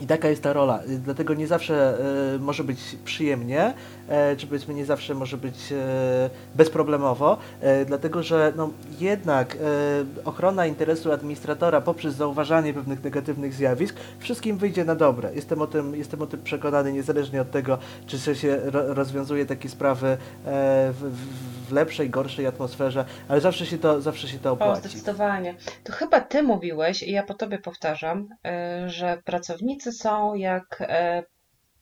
I 0.01 0.07
taka 0.07 0.29
jest 0.29 0.43
ta 0.43 0.53
rola. 0.53 0.81
Y, 0.89 0.99
Dlatego 0.99 1.35
nie 1.35 1.47
zawsze 1.47 1.99
y, 2.35 2.39
może 2.39 2.65
być 2.65 2.79
przyjemnie, 3.05 3.75
e, 4.09 4.37
czy 4.37 4.47
powiedzmy 4.47 4.75
nie 4.75 4.85
zawsze 4.85 5.15
może 5.15 5.37
być 5.37 5.73
e, 5.73 6.31
bezproblemowo, 6.55 7.39
e, 7.61 7.85
dlatego 7.85 8.23
że 8.23 8.53
no, 8.57 8.71
jednak 9.01 9.57
ochrona 10.25 10.67
interesu 10.67 11.13
administratora 11.13 11.81
poprzez 11.81 12.15
zauważanie 12.15 12.75
pewnych 12.75 13.05
negatywnych 13.05 13.55
zjawisk 13.55 13.97
wszystkim 14.19 14.57
wyjdzie 14.59 14.85
na 14.85 14.95
dobre. 14.95 15.35
Jestem 15.35 15.63
o 15.63 15.67
tym, 15.67 15.97
jestem 15.97 16.23
o 16.23 16.27
tym 16.27 16.43
przekonany, 16.43 16.93
niezależnie 16.93 17.41
od 17.43 17.51
tego, 17.51 17.79
czy 18.07 18.19
się- 18.19 18.35
się 18.35 18.61
ro, 18.65 18.95
rozwiązuje 18.95 19.47
takie 19.47 19.69
sprawy 19.69 20.17
w, 20.45 20.95
w- 21.01 21.50
w 21.71 21.73
lepszej, 21.73 22.11
gorszej 22.11 22.47
atmosferze, 22.47 23.05
ale 23.29 23.41
zawsze 23.41 23.67
się 23.67 23.79
to, 23.79 24.01
zawsze 24.01 24.29
się 24.29 24.39
to 24.39 24.51
O, 24.51 24.53
opłaci. 24.53 24.81
zdecydowanie. 24.89 25.55
To 25.85 25.93
chyba 25.93 26.21
ty 26.21 26.43
mówiłeś, 26.43 27.03
i 27.03 27.11
ja 27.13 27.23
po 27.23 27.35
tobie 27.35 27.59
powtarzam, 27.59 28.29
y, 28.87 28.89
że 28.89 29.23
pracownicy 29.25 29.93
są 29.93 30.35
jak 30.35 30.77
e, 30.89 31.23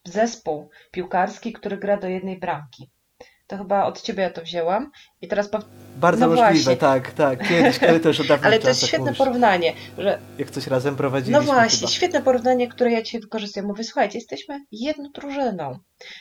zespół 0.05 0.71
piłkarski, 0.91 1.53
który 1.53 1.77
gra 1.79 1.97
do 1.97 2.09
jednej 2.09 2.39
bramki. 2.39 2.91
To 3.47 3.59
chyba 3.59 3.85
od 3.85 4.03
ciebie 4.03 4.23
ja 4.23 4.31
to 4.31 4.43
wzięłam. 4.43 4.91
I 5.23 5.29
teraz 5.29 5.49
pow... 5.49 5.65
Bardzo 5.97 6.21
No 6.21 6.35
możliwe, 6.35 6.53
właśnie. 6.65 6.77
tak, 6.77 7.13
tak. 7.13 7.49
Kiedyś, 7.49 7.83
ale 7.83 8.01
to 8.01 8.09
już 8.09 8.21
od 8.21 8.31
Ale 8.45 8.59
to 8.59 8.69
jest 8.69 8.87
świetne 8.87 9.05
mówisz. 9.07 9.19
porównanie, 9.19 9.73
że 9.99 10.19
Jak 10.39 10.51
coś 10.51 10.67
razem 10.67 10.97
prowadziliśmy 10.97 11.47
No 11.47 11.53
właśnie, 11.53 11.79
chyba. 11.79 11.91
świetne 11.91 12.23
porównanie, 12.23 12.69
które 12.69 12.93
ja 12.93 13.03
dzisiaj 13.03 13.21
wykorzystuję. 13.21 13.67
Mówię, 13.67 13.85
słuchajcie, 13.85 14.19
jesteśmy 14.19 14.61
jedną 14.73 15.11
drużyną. 15.15 15.79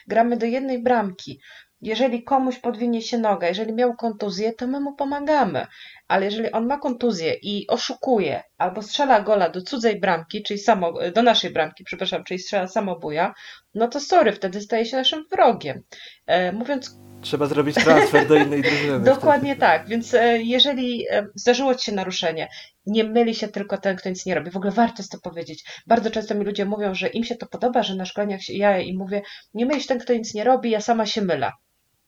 Gramy 0.08 0.38
do 0.38 0.46
jednej 0.46 0.84
bramki. 0.84 1.40
Jeżeli 1.82 2.24
komuś 2.24 2.60
podwinie 2.60 3.02
się 3.02 3.18
noga, 3.18 3.48
jeżeli 3.48 3.74
miał 3.74 3.96
kontuzję, 3.96 4.54
to 4.54 4.68
my 4.68 4.80
mu 4.80 4.96
pomagamy. 4.96 5.68
Ale 6.08 6.26
jeżeli 6.26 6.52
on 6.52 6.68
ma 6.68 6.78
kontuzję 6.78 7.34
i 7.42 7.68
oszukuje, 7.68 8.44
albo 8.58 8.82
strzela 8.82 9.22
gola 9.22 9.50
do 9.50 9.62
cudzej 9.62 10.00
bramki, 10.00 10.44
czyli 10.44 10.60
samo, 10.60 10.94
do 11.16 11.24
naszej 11.24 11.52
bramki, 11.52 11.84
przepraszam, 11.84 12.24
czyli 12.24 12.40
strzela 12.40 12.68
samobuja, 12.68 13.34
no 13.74 13.88
to 13.88 14.00
sorry, 14.00 14.32
wtedy 14.32 14.62
staje 14.62 14.86
się 14.86 14.98
naszym 14.98 15.26
wrogiem. 15.32 15.84
E, 16.28 16.52
mówiąc 16.52 16.98
Trzeba 17.22 17.46
zrobić 17.46 17.76
transfer 17.76 18.28
do 18.28 18.36
innej 18.36 18.62
drużyny. 18.62 19.00
Dokładnie 19.16 19.56
tak, 19.56 19.88
więc 19.88 20.14
e, 20.14 20.42
jeżeli 20.42 21.06
e, 21.12 21.28
zdarzyło 21.36 21.76
Ci 21.76 21.86
się 21.86 21.92
naruszenie, 21.92 22.48
nie 22.86 23.04
myli 23.04 23.36
się 23.36 23.48
tylko 23.48 23.78
ten, 23.78 23.96
kto 23.96 24.10
nic 24.10 24.26
nie 24.26 24.36
robi. 24.36 24.52
W 24.52 24.58
ogóle 24.58 24.72
warto 24.72 24.96
jest 24.98 25.12
to 25.12 25.20
powiedzieć. 25.20 25.64
Bardzo 25.88 26.12
często 26.12 26.36
mi 26.36 26.46
ludzie 26.46 26.66
mówią, 26.66 26.96
że 26.96 27.08
im 27.08 27.24
się 27.24 27.36
to 27.36 27.46
podoba, 27.46 27.84
że 27.84 27.96
na 27.96 28.06
szkoleniach 28.06 28.42
się, 28.42 28.54
ja 28.54 28.80
im 28.80 28.98
mówię, 28.98 29.22
nie 29.54 29.66
myli 29.66 29.82
się 29.82 29.88
ten, 29.88 30.00
kto 30.00 30.14
nic 30.14 30.34
nie 30.34 30.44
robi, 30.44 30.72
ja 30.72 30.82
sama 30.82 31.06
się 31.06 31.22
mylę. 31.22 31.52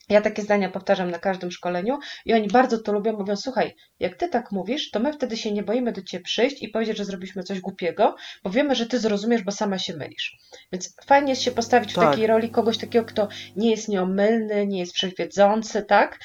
Ja 0.10 0.22
takie 0.22 0.42
zdania 0.42 0.70
powtarzam 0.70 1.12
na 1.12 1.20
każdym 1.20 1.52
szkoleniu 1.52 2.00
i 2.26 2.34
oni 2.34 2.48
bardzo 2.48 2.78
to 2.78 2.92
lubią. 2.92 3.14
Mówią, 3.14 3.36
słuchaj, 3.36 3.76
jak 4.00 4.16
ty 4.16 4.30
tak 4.30 4.52
mówisz, 4.52 4.92
to 4.92 5.00
my 5.00 5.14
wtedy 5.14 5.38
się 5.38 5.52
nie 5.52 5.64
boimy 5.64 5.92
do 5.92 6.02
ciebie 6.02 6.24
przyjść 6.24 6.64
i 6.64 6.70
powiedzieć, 6.70 6.98
że 6.98 7.06
zrobiliśmy 7.06 7.44
coś 7.44 7.60
głupiego, 7.60 8.16
bo 8.44 8.50
wiemy, 8.50 8.76
że 8.76 8.86
ty 8.86 9.00
zrozumiesz, 9.00 9.44
bo 9.44 9.52
sama 9.52 9.80
się 9.80 9.98
mylisz. 9.98 10.38
Więc 10.72 10.96
fajnie 11.06 11.30
jest 11.30 11.42
się 11.42 11.52
postawić 11.52 11.92
w 11.92 11.96
Tak. 11.96 12.10
takiej 12.10 12.28
roli 12.28 12.50
kogoś 12.50 12.78
takiego, 12.78 13.06
kto 13.06 13.28
nie 13.56 13.72
jest 13.72 13.88
nieomylny, 13.88 14.68
nie 14.68 14.80
jest 14.80 14.94
wszechwiedzący, 14.94 15.82
tak? 15.84 16.20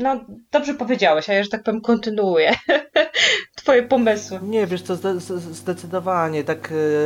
No, 0.00 0.20
dobrze 0.52 0.74
powiedziałeś, 0.74 1.30
a 1.30 1.32
ja, 1.32 1.42
że 1.42 1.48
tak 1.48 1.62
powiem, 1.62 1.80
kontynuuję 1.80 2.54
Twoje 3.56 3.82
pomysły. 3.82 4.40
Nie, 4.42 4.66
wiesz 4.66 4.82
co, 4.82 4.96
zdecydowanie, 5.38 6.44
tak, 6.44 6.72
e, 6.72 7.04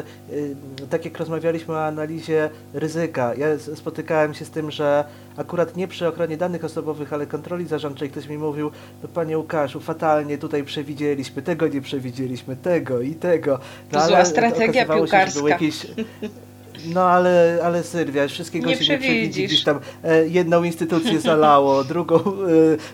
e, 0.82 0.86
tak 0.90 1.04
jak 1.04 1.18
rozmawialiśmy 1.18 1.74
o 1.74 1.84
analizie 1.84 2.50
ryzyka, 2.74 3.34
ja 3.34 3.46
spotykałem 3.58 4.34
się 4.34 4.44
z 4.44 4.50
tym, 4.50 4.70
że 4.70 5.04
akurat 5.36 5.76
nie 5.76 5.88
przy 5.88 6.08
ochronie 6.08 6.36
danych 6.36 6.64
osobowych, 6.64 7.12
ale 7.12 7.26
kontroli 7.26 7.66
zarządczej 7.66 8.10
ktoś 8.10 8.28
mi 8.28 8.38
mówił, 8.38 8.70
no 9.02 9.08
panie 9.08 9.38
Łukaszu, 9.38 9.80
fatalnie 9.80 10.38
tutaj 10.38 10.64
przewidzieliśmy, 10.64 11.42
tego 11.42 11.68
nie 11.68 11.80
przewidzieliśmy, 11.80 12.56
tego 12.56 13.00
i 13.00 13.14
tego. 13.14 13.58
No, 13.92 14.00
To 14.00 14.06
zła 14.06 14.24
strategia 14.24 14.86
się, 14.86 14.94
piłkarska. 14.94 15.48
jakieś... 15.48 15.86
No 16.94 17.02
ale, 17.02 17.58
ale 17.64 17.82
Sylwia, 17.82 18.28
wszystkiego 18.28 18.66
Nie 18.68 18.74
się 18.76 18.80
nie 18.92 18.98
przewidzi. 18.98 19.30
przewidzisz. 19.30 19.64
Tam 19.64 19.80
e, 20.04 20.28
jedną 20.28 20.62
instytucję 20.64 21.20
zalało, 21.20 21.84
drugą 21.94 22.20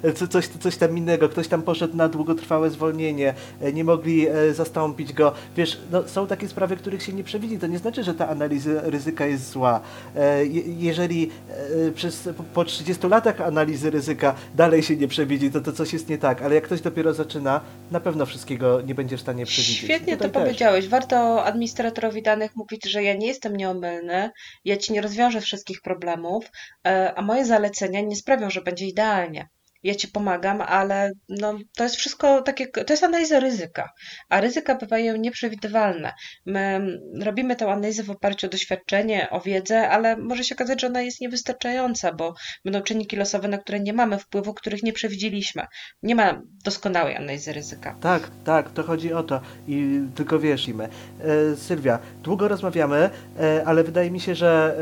e, 0.05 0.13
co- 0.13 0.29
coś, 0.29 0.47
coś 0.47 0.77
tam 0.77 0.99
innego, 0.99 1.29
ktoś 1.29 1.49
tam 1.49 1.63
poszedł 1.63 1.97
na 1.97 2.09
długotrwałe 2.09 2.71
zwolnienie, 2.71 3.35
e, 3.61 3.73
nie 3.73 3.85
mogli 3.85 4.29
e, 4.29 4.55
zastąpić 4.55 5.13
go. 5.13 5.33
Wiesz, 5.57 5.81
no, 5.93 6.09
są 6.09 6.27
takie 6.27 6.49
sprawy, 6.49 6.77
których 6.77 7.03
się 7.03 7.13
nie 7.13 7.25
przewidzi. 7.25 7.59
To 7.59 7.67
nie 7.67 7.79
znaczy, 7.79 8.05
że 8.05 8.15
ta 8.15 8.29
analiza 8.29 8.71
ryzyka 8.83 9.27
jest 9.27 9.51
zła. 9.51 9.81
E, 10.17 10.47
je, 10.47 10.63
jeżeli 10.79 11.31
e, 11.89 11.93
przez, 11.93 12.29
po- 12.37 12.43
po 12.55 12.65
30 12.65 13.07
latach 13.09 13.41
analizy 13.41 13.91
ryzyka 13.91 14.35
dalej 14.55 14.83
się 14.83 14.97
nie 14.97 15.09
przewidzi, 15.09 15.51
to 15.51 15.61
to 15.61 15.73
coś 15.73 15.93
jest 15.93 16.09
nie 16.09 16.19
tak. 16.19 16.43
Ale 16.43 16.55
jak 16.55 16.65
ktoś 16.65 16.81
dopiero 16.81 17.15
zaczyna, 17.15 17.61
na 17.91 18.01
pewno 18.01 18.27
wszystkiego 18.27 18.81
nie 18.81 18.95
będzie 18.95 19.17
w 19.17 19.21
stanie 19.21 19.47
przewidzieć. 19.47 19.77
Świetnie 19.77 20.17
to 20.17 20.25
Tutaj 20.25 20.31
też. 20.33 20.43
powiedziałeś. 20.43 20.89
Warto 20.89 21.45
administratorowi 21.45 22.23
danych 22.23 22.57
mówić, 22.57 22.85
że 22.91 23.03
ja 23.03 23.15
nie 23.17 23.27
jestem 23.27 23.57
nieomylny, 23.71 24.31
ja 24.65 24.77
ci 24.77 24.93
nie 24.93 25.01
rozwiążę 25.01 25.41
wszystkich 25.41 25.83
problemów, 25.83 26.51
e, 26.87 27.15
a 27.17 27.23
moje 27.23 27.45
zalecenia 27.45 28.01
nie 28.01 28.17
sprawią, 28.17 28.51
że 28.51 28.61
będzie 28.61 28.87
idealnie. 28.87 29.49
Ja 29.83 29.95
ci 29.95 30.09
pomagam, 30.09 30.61
ale 30.61 31.13
no, 31.29 31.59
to 31.77 31.85
jest 31.85 31.97
wszystko 31.97 32.43
takie, 32.43 32.67
to 32.67 32.93
jest 32.93 33.05
analiza 33.05 33.41
ryzyka, 33.41 33.91
a 34.29 34.41
ryzyka 34.41 34.75
bywają 34.75 35.17
nieprzewidywalne. 35.17 36.13
My 36.47 36.61
mm, 36.61 37.01
robimy 37.23 37.57
tę 37.57 37.73
analizę 37.73 38.03
w 38.03 38.11
oparciu 38.11 38.47
o 38.47 38.51
doświadczenie, 38.51 39.31
o 39.31 39.41
wiedzę, 39.41 39.89
ale 39.89 40.17
może 40.17 40.45
się 40.45 40.55
okazać, 40.55 40.81
że 40.81 40.87
ona 40.87 41.03
jest 41.03 41.21
niewystarczająca, 41.21 42.13
bo 42.13 42.35
będą 42.65 42.83
czynniki 42.83 43.17
losowe, 43.17 43.49
na 43.49 43.59
które 43.59 43.81
nie 43.81 43.93
mamy 43.93 44.19
wpływu, 44.19 44.55
których 44.55 44.83
nie 44.83 44.93
przewidzieliśmy. 44.93 45.67
Nie 46.03 46.15
ma 46.15 46.43
doskonałej 46.65 47.17
analizy 47.17 47.53
ryzyka. 47.53 47.97
Tak, 48.01 48.31
tak, 48.45 48.71
to 48.71 48.83
chodzi 48.83 49.13
o 49.13 49.23
to. 49.23 49.41
I 49.69 50.01
tylko 50.15 50.39
wiesz, 50.39 50.69
Imy. 50.69 50.89
E, 51.21 51.57
Sylwia, 51.57 51.99
długo 52.23 52.49
rozmawiamy, 52.49 53.11
e, 53.41 53.63
ale 53.67 53.85
wydaje 53.85 54.11
mi 54.11 54.21
się, 54.21 54.35
że 54.35 54.77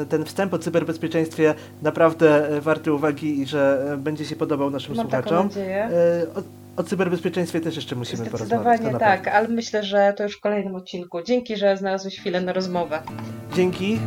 e, 0.00 0.06
ten 0.06 0.24
wstęp 0.24 0.54
o 0.54 0.58
cyberbezpieczeństwie 0.58 1.54
naprawdę 1.82 2.48
e, 2.48 2.60
warty 2.60 2.92
uwagi 2.92 3.40
i 3.40 3.46
że 3.46 3.92
e, 3.92 3.96
będzie 3.96 4.24
się 4.24 4.33
podobał 4.36 4.70
naszym 4.70 4.96
Mam 4.96 5.06
słuchaczom. 5.06 5.46
nadzieję. 5.46 5.84
E, 5.84 6.26
o, 6.34 6.42
o 6.76 6.82
cyberbezpieczeństwie 6.82 7.60
też 7.60 7.76
jeszcze 7.76 7.96
musimy 7.96 8.26
porozmawiać. 8.26 8.78
Zdecydowanie 8.80 8.98
tak, 8.98 9.28
ale 9.28 9.48
myślę, 9.48 9.82
że 9.82 10.14
to 10.16 10.22
już 10.22 10.36
w 10.36 10.40
kolejnym 10.40 10.74
odcinku. 10.74 11.22
Dzięki, 11.22 11.56
że 11.56 11.76
znalazłeś 11.76 12.20
chwilę 12.20 12.40
na 12.40 12.52
rozmowę. 12.52 13.02
Dzięki. 13.54 13.98